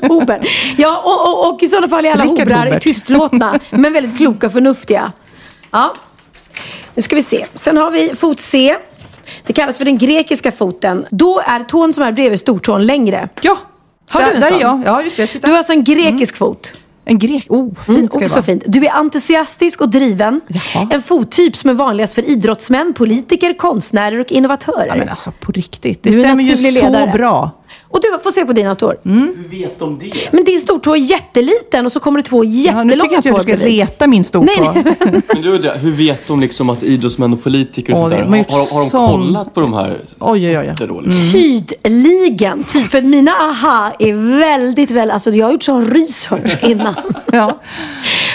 [0.01, 0.47] Hober.
[0.77, 4.47] Ja, och, och, och i sådana fall är alla Rickard hobrar tystlåtna, men väldigt kloka
[4.47, 5.11] och förnuftiga.
[5.71, 5.93] Ja.
[6.95, 7.45] Nu ska vi se.
[7.55, 8.75] Sen har vi fot C.
[9.49, 11.05] Det kallas för den grekiska foten.
[11.09, 13.29] Då är tån som är bredvid stortån längre.
[13.41, 13.57] Ja,
[14.09, 14.57] Har där, du en där sån?
[14.57, 14.81] är jag.
[14.85, 15.27] Ja, just det.
[15.27, 15.47] Titta.
[15.47, 16.71] Du har alltså en grekisk fot.
[17.05, 17.45] En grek.
[17.49, 18.43] Oh, fint Mm, ska det också vara.
[18.45, 18.63] fint.
[18.65, 20.41] Du är entusiastisk och driven.
[20.47, 20.87] Jaha.
[20.91, 24.87] En fottyp som är vanligast för idrottsmän, politiker, konstnärer och innovatörer.
[24.87, 26.03] Ja, men alltså på riktigt.
[26.03, 27.11] Det Du är stämmer ju så ledare.
[27.11, 27.51] bra.
[27.91, 28.97] Och du får se på dina tår.
[29.03, 30.11] Hur vet de det?
[30.31, 33.17] Men din stortå är jätteliten och så kommer det två Ja, nu jättelånga tycker jag
[33.19, 34.71] inte jag tår du ska reta min stortå.
[34.73, 34.95] Nej,
[35.33, 38.17] Men du, undrar, hur vet de liksom att idrottsmän och politiker och Åh, sånt det-
[38.17, 39.97] där, de har har, har, de sån- kollat på de här?
[40.19, 40.87] Oj, oj, oj.
[40.87, 41.31] Då, liksom?
[41.31, 42.63] Tydligen.
[42.63, 45.13] Ty- För mina aha är väldigt, väldigt...
[45.13, 46.95] Alltså jag har gjort sån research innan.
[47.31, 47.59] Ja.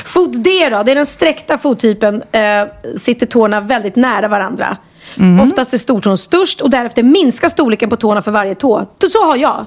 [0.05, 2.22] Fot D då, det är den sträckta fottypen.
[2.32, 2.40] Eh,
[3.00, 4.76] sitter tårna väldigt nära varandra.
[5.16, 5.40] Mhm.
[5.40, 8.86] Oftast är stortån störst och därefter minskar storleken på tårna för varje tå.
[9.00, 9.66] Så, så har jag.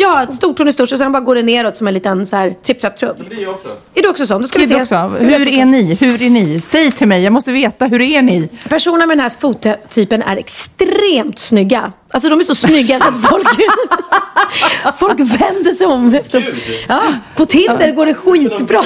[0.00, 2.36] Jag har stortån är störst och sen bara går det neråt som en liten så
[2.36, 3.16] här tripp trapp trupp.
[3.30, 3.68] Det är jag också.
[3.94, 4.42] Är du också sån?
[4.42, 4.82] Då ska vi Kid se.
[4.82, 4.94] också.
[5.24, 5.94] Hur är ni?
[6.00, 6.60] Hur är ni?
[6.60, 7.86] Säg till mig, jag måste veta.
[7.86, 8.48] Hur är ni?
[8.68, 11.92] Personerna med den här fottypen är extremt snygga.
[12.10, 13.48] Alltså de är så snygga så att folk,
[14.98, 16.14] folk vänder sig om.
[16.14, 16.54] Efter,
[16.88, 17.02] ja,
[17.36, 18.84] på Tinder går det skitbra.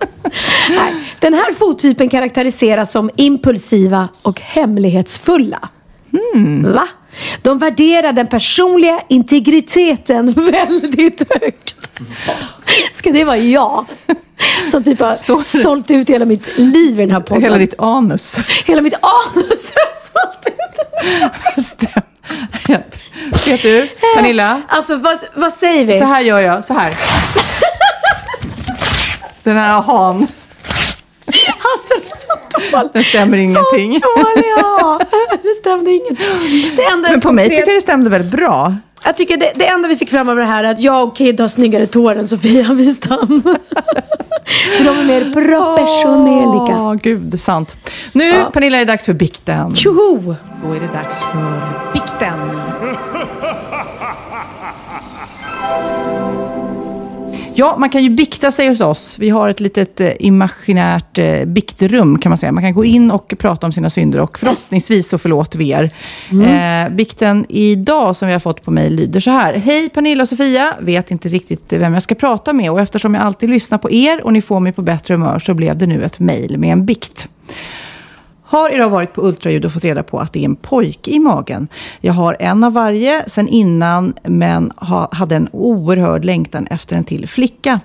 [0.70, 5.68] Nej, den här fottypen karaktäriseras som impulsiva och hemlighetsfulla.
[6.64, 6.88] Va?
[7.42, 11.76] De värderar den personliga integriteten väldigt högt.
[12.92, 13.86] Ska det vara jag?
[14.70, 17.42] Som typ har Står sålt ut hela mitt liv i den här podden.
[17.42, 18.36] Hela ditt anus.
[18.64, 20.56] Hela mitt anus har sålt ut.
[23.46, 24.62] Vet du, Pernilla?
[24.68, 25.98] Alltså vad, vad säger vi?
[25.98, 26.64] Så här gör jag.
[26.64, 26.94] Så här.
[29.42, 30.26] Den här ahan,
[31.26, 32.20] Alltså, det är
[32.70, 32.92] så dåligt.
[32.92, 34.00] den stämmer ingenting.
[34.00, 35.00] Så dålig, ja.
[35.42, 36.18] Det stämde inget.
[36.76, 38.74] Det enda Men på mig tycker jag det stämde väldigt bra.
[39.04, 41.16] Jag tycker det, det enda vi fick fram av det här är att jag och
[41.16, 43.42] Kid har snyggare tår än Sofia Wistam.
[44.78, 46.82] För de är mer professionella.
[46.82, 47.76] Åh, gud, sant.
[48.12, 49.74] Nu, Pernilla, är det dags för bikten.
[49.76, 50.34] Tjoho!
[50.64, 52.40] Då är det dags för bikten.
[57.60, 59.14] Ja, man kan ju bikta sig hos oss.
[59.18, 62.52] Vi har ett litet eh, imaginärt eh, biktrum kan man säga.
[62.52, 65.90] Man kan gå in och prata om sina synder och förhoppningsvis så förlåter vi er.
[66.30, 69.54] Eh, bikten idag som vi har fått på mig lyder så här.
[69.54, 73.24] Hej Pernilla och Sofia, vet inte riktigt vem jag ska prata med och eftersom jag
[73.24, 76.02] alltid lyssnar på er och ni får mig på bättre humör så blev det nu
[76.02, 77.28] ett mejl med en bikt.
[78.50, 81.18] Har idag varit på ultraljud och fått reda på att det är en pojke i
[81.18, 81.68] magen.
[82.00, 87.04] Jag har en av varje sen innan, men ha, hade en oerhörd längtan efter en
[87.04, 87.80] till flicka.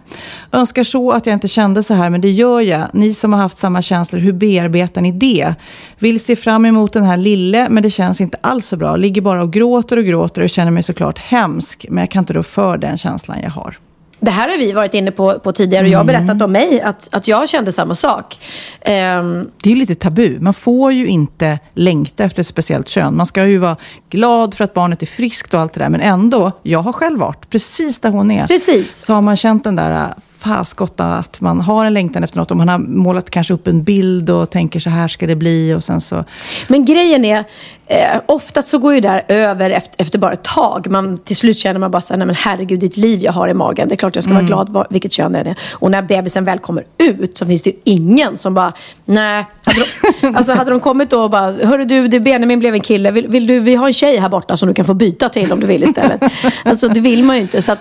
[0.51, 2.87] Önskar så att jag inte kände så här, men det gör jag.
[2.93, 5.55] Ni som har haft samma känslor, hur bearbetar ni det?
[5.99, 8.95] Vill se fram emot den här lille, men det känns inte alls så bra.
[8.95, 12.33] Ligger bara och gråter och gråter och känner mig såklart hemsk, men jag kan inte
[12.33, 13.77] rå för den känslan jag har.
[14.19, 16.25] Det här har vi varit inne på, på tidigare och jag har Mm.
[16.25, 18.39] berättat om mig att, att jag kände samma sak.
[18.81, 20.37] Ehm, Det är lite tabu.
[20.39, 23.17] Man får ju inte längta efter ett speciellt kön.
[23.17, 23.75] Man ska ju vara
[24.09, 25.89] glad för att barnet är friskt och allt det där.
[25.89, 28.47] Men ändå, jag har själv varit precis där hon är.
[28.47, 29.05] Precis.
[29.05, 30.13] Så har man känt den där
[30.45, 32.51] äh, faskotta att man har en längtan efter något.
[32.51, 35.73] Och man har målat kanske upp en bild och tänker så här ska det bli.
[35.73, 36.23] Och sen så...
[36.67, 37.43] Men grejen är,
[37.87, 40.87] eh, oftast så går ju det här över efter, efter bara ett tag.
[40.89, 43.47] Man, till slut känner man bara så här, nej men herregud, ditt liv jag har
[43.47, 43.87] i magen.
[43.87, 45.55] Det är klart jag ska vara glad vilket kön det är.
[45.71, 48.73] Och när bebisen väl kommer ut så finns det ju ingen som bara,
[49.05, 49.45] nej.
[49.63, 49.79] Hade
[50.21, 53.11] de, alltså hade de kommit då och bara, hörru du, det Benjamin blev en kille.
[53.11, 55.51] Vill, vill du, vi har en tjej här borta som du kan få byta till
[55.51, 56.23] om du vill istället.
[56.65, 57.61] alltså det vill man ju inte.
[57.61, 57.79] Så att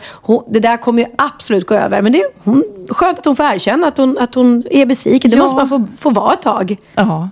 [0.48, 2.02] det där kommer ju absolut gå över.
[2.02, 2.24] Men det
[2.54, 5.30] hon, skönt att hon får erkänna att hon, att hon är besviken.
[5.30, 5.42] Det Ja.
[5.42, 6.76] måste man få, få vara ett tag.
[6.94, 7.28] Ja.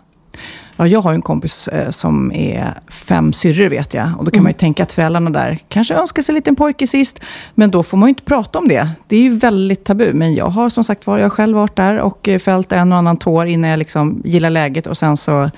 [0.76, 4.10] Ja, jag har en kompis eh, som är fem syrror vet jag.
[4.18, 6.86] Och då kan man ju tänka att föräldrarna där kanske önskar sig en liten pojke
[6.86, 7.20] sist.
[7.54, 8.88] Men då får man ju inte prata om det.
[9.06, 10.12] Det är ju väldigt tabu.
[10.12, 12.98] Men jag har som sagt var, jag själv varit där och eh, fällt en och
[12.98, 14.86] annan tår innan jag liksom gillar läget.
[14.86, 15.50] Och sen så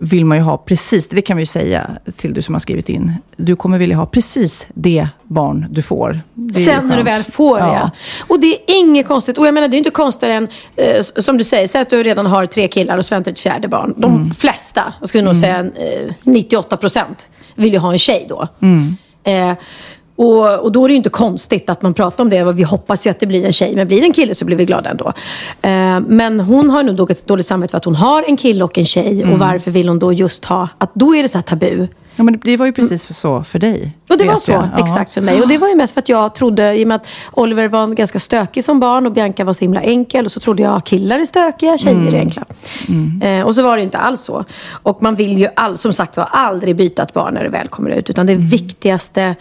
[0.00, 2.88] vill man ju ha precis, det kan vi ju säga till du som har skrivit
[2.88, 3.12] in.
[3.36, 6.20] Du kommer vilja ha precis det barn du får.
[6.34, 7.64] Det Sen när du väl får det.
[7.64, 7.90] Ja.
[8.28, 9.38] Och det är inget konstigt.
[9.38, 12.02] Och jag menar, det är inte konstigare än, eh, som du säger, säg att du
[12.02, 13.94] redan har tre killar och så väntar ett fjärde barn.
[13.96, 14.34] De Mm.
[14.34, 18.48] flesta, jag skulle nog säga eh, 98 procent, vill ju ha en tjej då.
[18.62, 18.96] Mm.
[19.24, 19.56] Eh,
[20.18, 22.52] och, och då är det ju inte konstigt att man pratar om det.
[22.52, 24.56] Vi hoppas ju att det blir en tjej, men blir det en kille så blir
[24.56, 25.12] vi glada ändå.
[25.62, 28.78] Eh, men hon har nog dåligt, dåligt samvete för att hon har en kille och
[28.78, 29.22] en tjej.
[29.22, 29.32] Mm.
[29.32, 31.86] Och varför vill hon då just ha, att då är det så här tabu.
[32.16, 33.92] Ja, men det var ju precis så för dig.
[34.08, 34.68] Och det var så, jag.
[34.76, 34.84] Ja.
[34.84, 35.42] exakt för mig.
[35.42, 37.86] Och det var ju mest för att jag trodde, i och med att Oliver var
[37.86, 40.24] ganska stökig som barn och Bianca var så himla enkel.
[40.24, 42.14] Och så trodde jag killar är stökiga, tjejer Mm.
[42.14, 42.42] är enkla.
[43.28, 44.44] Eh, och så var det inte alls så.
[44.70, 47.68] Och man vill ju all, som sagt var aldrig byta ett barn när det väl
[47.68, 48.10] kommer ut.
[48.10, 48.48] Utan det Mm.
[48.48, 49.34] viktigaste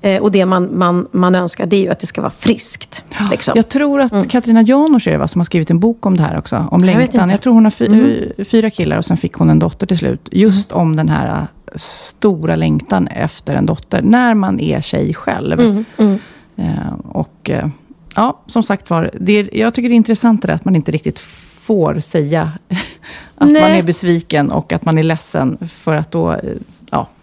[0.00, 3.02] eh, och det man, man, man önskar, det är ju att det ska vara friskt.
[3.30, 3.52] Liksom.
[3.56, 6.22] Jag tror att Katarina Janouch är det, va, som har skrivit en bok om det
[6.22, 6.68] här också.
[6.70, 7.20] Om Jag längtan.
[7.20, 7.30] Mm.
[7.30, 10.28] Jag tror hon har fy, fyra killar och sen fick hon en dotter till slut.
[10.32, 11.42] Just om den här äh,
[11.76, 14.02] stora längtan efter en dotter.
[14.02, 15.60] När man är tjej själv.
[15.60, 16.18] Mm,
[16.58, 17.68] Eh, och eh,
[18.14, 20.76] ja, som sagt var, det är, jag tycker det är intressant det där att man
[20.76, 21.18] inte riktigt
[21.62, 22.52] får säga
[23.34, 23.62] att Nej.
[23.62, 25.58] man är besviken och att man är ledsen.
[25.68, 26.38] För att då, eh,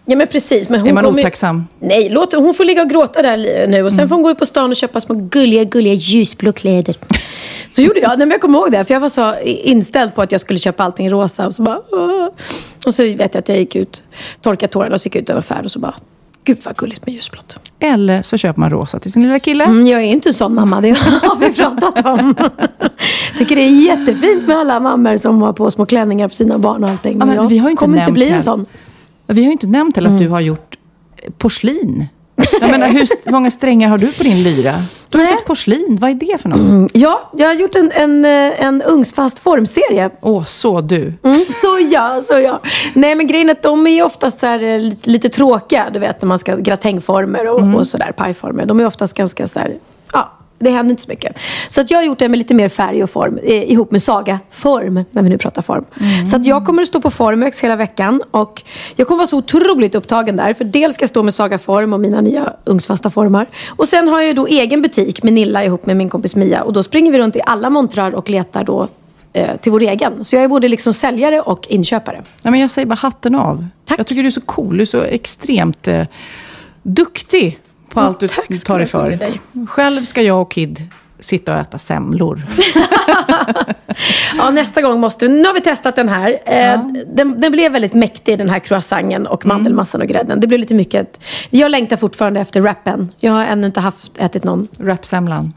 [0.06, 0.68] ja, men precis.
[0.68, 1.66] Men hon är man kommer otacksam.
[1.80, 4.38] Nej, låt, hon får ligga och gråta där nu och sen får hon gå ut
[4.38, 6.96] på stan och köpa små gulliga, gulliga ljusblå kläder.
[7.74, 8.08] Så gjorde jag.
[8.08, 8.84] Nej, men jag kommer ihåg det.
[8.84, 11.46] För jag var så inställd på att jag skulle köpa allting rosa.
[11.46, 11.80] Och så bara...
[11.92, 12.28] "Åh."
[12.86, 14.02] Och så vet jag att jag gick ut,
[14.42, 15.94] torkade tårarna och så gick jag ut i en affär och så bara...
[16.44, 17.56] Gud vad gulligt med ljusblått.
[17.80, 19.64] Eller så köper man rosa till sin lilla kille.
[19.64, 20.90] Mm, jag är inte sån mamma, det
[21.22, 22.34] har vi pratat om.
[23.38, 26.84] Tycker det är jättefint med alla mammor som har på små klänningar på sina barn
[26.84, 27.18] och allting.
[27.18, 28.66] Ja, men jag vi har inte kommer inte bli en sån.
[29.26, 30.76] Vi har ju inte nämnt heller att du har gjort
[31.38, 32.06] porslin.
[32.60, 34.72] Jag menar, hur många strängar har du på din lyra?
[35.08, 35.98] Du har gjort ett porslin.
[36.00, 36.90] Vad är det för något?
[36.94, 40.10] Ja, jag har gjort en, en, eh, en ugnsfast formserie.
[40.20, 41.12] Åh, så du.
[41.22, 42.60] Mm, så ja, så ja.
[42.94, 45.86] Nej men grejen är att de är oftast här, eh, lite, tråkiga.
[45.92, 48.66] Du vet när man ska gratängformer och, och sådär, pajformer.
[48.66, 49.74] De är oftast ganska så här,
[50.12, 50.32] ja.
[50.58, 51.38] Det händer inte så mycket.
[51.68, 54.02] Så att jag har gjort det med lite mer färg och form eh, ihop med
[54.02, 55.84] Saga Form, när vi nu pratar form.
[56.30, 58.62] Så att jag kommer att stå på Formex hela veckan och
[58.96, 60.54] jag kommer vara så otroligt upptagen där.
[60.54, 63.46] För dels ska jag stå med Saga Form och mina nya ugnsfasta formar.
[63.68, 66.62] Och sen har jag ju då egen butik med Nilla ihop med min kompis Mia.
[66.62, 68.88] Och då springer vi runt i alla montrar och letar då
[69.32, 70.24] eh, till vår egen.
[70.24, 72.22] Så jag är både liksom säljare och inköpare.
[72.42, 73.66] Nej, men jag säger bara hatten av.
[73.84, 73.98] Tack.
[73.98, 74.76] Jag tycker du är så cool.
[74.76, 76.02] Du är så extremt eh,
[76.82, 77.58] duktig
[77.88, 79.10] på allt du tack tar dig du för.
[79.10, 79.40] dig.
[79.68, 80.88] Själv ska jag och Kid
[81.20, 82.42] sitta och äta semlor.
[84.38, 85.32] Ja, nästa gång måste vi.
[85.32, 86.38] Nu har vi testat den här.
[86.46, 90.40] Eh, den, den blev väldigt mäktig, den här croissanten och mandelmassan och grädden.
[90.40, 91.20] Det blev lite mycket.
[91.50, 93.08] Jag längtar fortfarande efter wrappen.
[93.20, 94.68] Jag har ännu inte haft, ätit någon.
[94.78, 95.52] Wrapsemlan.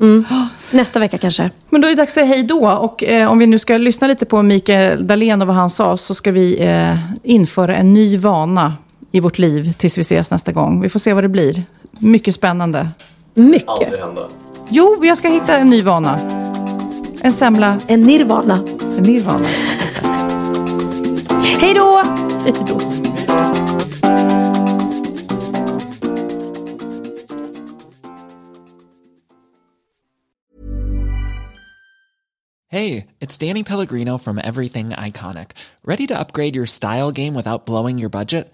[0.72, 1.50] Nästa vecka kanske.
[1.70, 2.72] Men då är det dags att säga hej då.
[2.72, 5.98] Och eh, om vi nu ska lyssna lite på Mikael Dahlén och vad han sa
[5.98, 8.74] så ska vi eh, införa en ny vana
[9.12, 10.82] i vårt liv tills vi ses nästa gång.
[10.82, 11.64] Vi får se vad det blir.
[12.00, 12.90] Mycket spännande.
[13.34, 13.68] Mycket.
[13.70, 14.30] Aldrig hända.
[14.70, 16.20] Jo, jag ska hitta en ny vana.
[17.22, 17.80] En semla.
[17.88, 18.60] En nirvana.
[18.98, 19.48] En nirvana.
[21.60, 22.04] Hej då!
[22.44, 22.80] Hej då.
[32.72, 35.52] Hey, it's Danny Pellegrino from Everything Iconic.
[35.84, 38.54] Ready to upgrade your style game without blowing your budget?